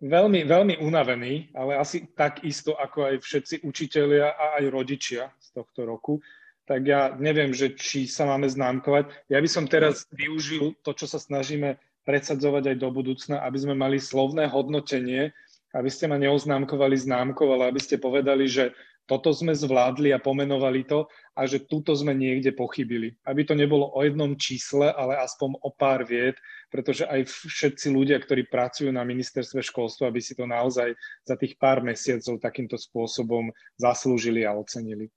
Veľmi, 0.00 0.48
veľmi 0.48 0.74
unavený, 0.80 1.52
ale 1.52 1.76
asi 1.76 2.08
tak 2.16 2.40
isto 2.46 2.72
ako 2.72 3.10
aj 3.10 3.14
všetci 3.20 3.54
učitelia 3.66 4.32
a 4.32 4.62
aj 4.62 4.64
rodičia 4.72 5.28
z 5.36 5.60
tohto 5.60 5.84
roku. 5.84 6.24
Tak 6.64 6.80
ja 6.86 7.12
neviem, 7.18 7.50
že 7.50 7.74
či 7.74 8.06
sa 8.06 8.24
máme 8.24 8.46
známkovať. 8.48 9.28
Ja 9.28 9.42
by 9.42 9.48
som 9.50 9.66
teraz 9.66 10.06
využil 10.14 10.78
to, 10.86 10.94
čo 10.94 11.04
sa 11.04 11.18
snažíme 11.18 11.76
predsadzovať 12.06 12.72
aj 12.72 12.76
do 12.80 12.88
budúcna, 12.88 13.44
aby 13.44 13.58
sme 13.60 13.74
mali 13.76 14.00
slovné 14.00 14.48
hodnotenie, 14.48 15.36
aby 15.76 15.90
ste 15.92 16.08
ma 16.08 16.16
neoznámkovali 16.16 16.96
známkou, 16.96 17.50
ale 17.52 17.68
aby 17.68 17.80
ste 17.82 18.00
povedali, 18.00 18.48
že 18.48 18.72
toto 19.10 19.34
sme 19.34 19.50
zvládli 19.50 20.14
a 20.14 20.22
pomenovali 20.22 20.86
to 20.86 21.10
a 21.34 21.42
že 21.42 21.66
túto 21.66 21.98
sme 21.98 22.14
niekde 22.14 22.54
pochybili. 22.54 23.18
Aby 23.26 23.42
to 23.42 23.58
nebolo 23.58 23.90
o 23.90 24.06
jednom 24.06 24.38
čísle, 24.38 24.86
ale 24.94 25.18
aspoň 25.18 25.58
o 25.58 25.74
pár 25.74 26.06
vied, 26.06 26.38
pretože 26.70 27.02
aj 27.10 27.26
všetci 27.26 27.90
ľudia, 27.90 28.22
ktorí 28.22 28.46
pracujú 28.46 28.94
na 28.94 29.02
ministerstve 29.02 29.66
školstva, 29.66 30.14
aby 30.14 30.22
si 30.22 30.38
to 30.38 30.46
naozaj 30.46 30.94
za 31.26 31.34
tých 31.34 31.58
pár 31.58 31.82
mesiacov 31.82 32.38
takýmto 32.38 32.78
spôsobom 32.78 33.50
zaslúžili 33.74 34.46
a 34.46 34.54
ocenili. 34.54 35.10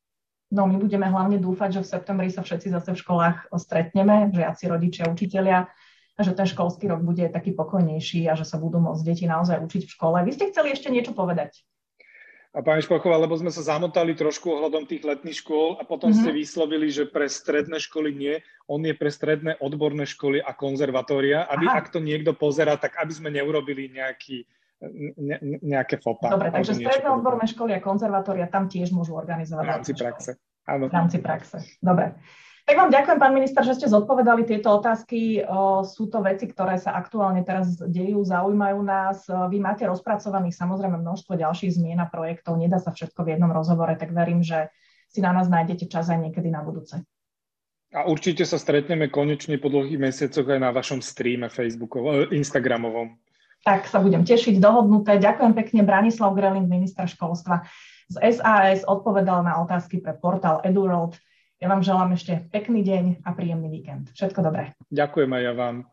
No 0.50 0.66
my 0.66 0.82
budeme 0.82 1.06
hlavne 1.06 1.38
dúfať, 1.38 1.78
že 1.78 1.82
v 1.86 1.92
septembri 1.94 2.30
sa 2.34 2.42
všetci 2.42 2.74
zase 2.74 2.98
v 2.98 3.02
školách 3.02 3.54
stretneme, 3.62 4.34
žiaci, 4.34 4.70
rodičia, 4.70 5.10
učitelia, 5.10 5.70
že 6.18 6.34
ten 6.34 6.46
školský 6.46 6.90
rok 6.90 7.02
bude 7.02 7.26
taký 7.30 7.58
pokojnejší 7.58 8.30
a 8.30 8.38
že 8.38 8.46
sa 8.46 8.62
budú 8.62 8.78
môcť 8.78 9.02
deti 9.02 9.26
naozaj 9.26 9.62
učiť 9.62 9.82
v 9.86 9.94
škole. 9.98 10.18
Vy 10.22 10.32
ste 10.34 10.50
chceli 10.54 10.74
ešte 10.74 10.94
niečo 10.94 11.14
povedať? 11.18 11.62
A 12.54 12.62
pani 12.62 12.86
Špachová, 12.86 13.18
lebo 13.18 13.34
sme 13.34 13.50
sa 13.50 13.66
zamotali 13.66 14.14
trošku 14.14 14.46
ohľadom 14.46 14.86
tých 14.86 15.02
letných 15.02 15.42
škôl 15.42 15.82
a 15.82 15.90
potom 15.90 16.14
mm-hmm. 16.14 16.22
ste 16.22 16.38
vyslovili, 16.38 16.88
že 16.94 17.10
pre 17.10 17.26
stredné 17.26 17.82
školy 17.82 18.14
nie, 18.14 18.36
on 18.70 18.86
je 18.86 18.94
pre 18.94 19.10
stredné 19.10 19.58
odborné 19.58 20.06
školy 20.06 20.38
a 20.38 20.54
konzervatória, 20.54 21.50
aby 21.50 21.66
Aha. 21.66 21.82
ak 21.82 21.90
to 21.90 21.98
niekto 21.98 22.38
pozera, 22.38 22.78
tak 22.78 22.94
aby 23.02 23.10
sme 23.10 23.34
neurobili 23.34 23.90
nejaký, 23.90 24.46
ne, 25.18 25.38
nejaké 25.66 25.98
fopa. 25.98 26.30
Dobre, 26.30 26.54
takže 26.54 26.78
stredné 26.78 27.10
odborné 27.10 27.50
školy 27.50 27.74
a 27.74 27.82
konzervatória 27.82 28.46
tam 28.46 28.70
tiež 28.70 28.94
môžu 28.94 29.18
organizovať. 29.18 29.66
V 29.66 29.74
rámci 29.74 29.94
praxe. 29.98 30.32
Áno. 30.70 30.86
V 30.88 30.94
rámci 30.94 31.18
praxe. 31.26 31.58
Dobre. 31.82 32.14
Tak 32.64 32.80
vám 32.80 32.96
ďakujem, 32.96 33.20
pán 33.20 33.36
minister, 33.36 33.60
že 33.68 33.76
ste 33.76 33.92
zodpovedali 33.92 34.48
tieto 34.48 34.72
otázky. 34.72 35.44
Sú 35.84 36.08
to 36.08 36.24
veci, 36.24 36.48
ktoré 36.48 36.80
sa 36.80 36.96
aktuálne 36.96 37.44
teraz 37.44 37.76
dejú, 37.76 38.24
zaujímajú 38.24 38.80
nás. 38.80 39.28
Vy 39.28 39.60
máte 39.60 39.84
rozpracovaných 39.84 40.56
samozrejme 40.56 40.96
množstvo 40.96 41.36
ďalších 41.36 41.76
zmien 41.76 42.00
a 42.00 42.08
projektov. 42.08 42.56
Nedá 42.56 42.80
sa 42.80 42.96
všetko 42.96 43.28
v 43.28 43.36
jednom 43.36 43.52
rozhovore, 43.52 43.92
tak 44.00 44.16
verím, 44.16 44.40
že 44.40 44.72
si 45.12 45.20
na 45.20 45.36
nás 45.36 45.52
nájdete 45.52 45.92
čas 45.92 46.08
aj 46.08 46.24
niekedy 46.24 46.48
na 46.48 46.64
budúce. 46.64 47.04
A 47.94 48.10
určite 48.10 48.42
sa 48.48 48.58
stretneme 48.58 49.12
konečne 49.12 49.62
po 49.62 49.70
dlhých 49.70 50.02
mesiacoch 50.02 50.50
aj 50.50 50.60
na 50.64 50.74
vašom 50.74 51.04
streame 51.04 51.46
Facebookovom, 51.52 52.26
eh, 52.26 52.40
Instagramovom. 52.40 53.22
Tak 53.64 53.86
sa 53.92 54.02
budem 54.02 54.26
tešiť, 54.26 54.58
dohodnuté. 54.58 55.22
Ďakujem 55.22 55.54
pekne, 55.54 55.82
Branislav 55.86 56.34
Greling, 56.34 56.68
minister 56.68 57.06
školstva 57.06 57.64
z 58.12 58.16
SAS, 58.34 58.84
odpovedal 58.84 59.46
na 59.46 59.62
otázky 59.62 60.04
pre 60.04 60.18
portál 60.18 60.60
EduWorld. 60.66 61.16
Ja 61.64 61.72
vám 61.72 61.80
želám 61.80 62.12
ešte 62.12 62.44
pekný 62.52 62.84
deň 62.84 63.24
a 63.24 63.32
príjemný 63.32 63.72
víkend. 63.72 64.12
Všetko 64.12 64.44
dobré. 64.44 64.76
Ďakujem 64.92 65.32
aj 65.32 65.42
ja 65.48 65.54
vám. 65.56 65.88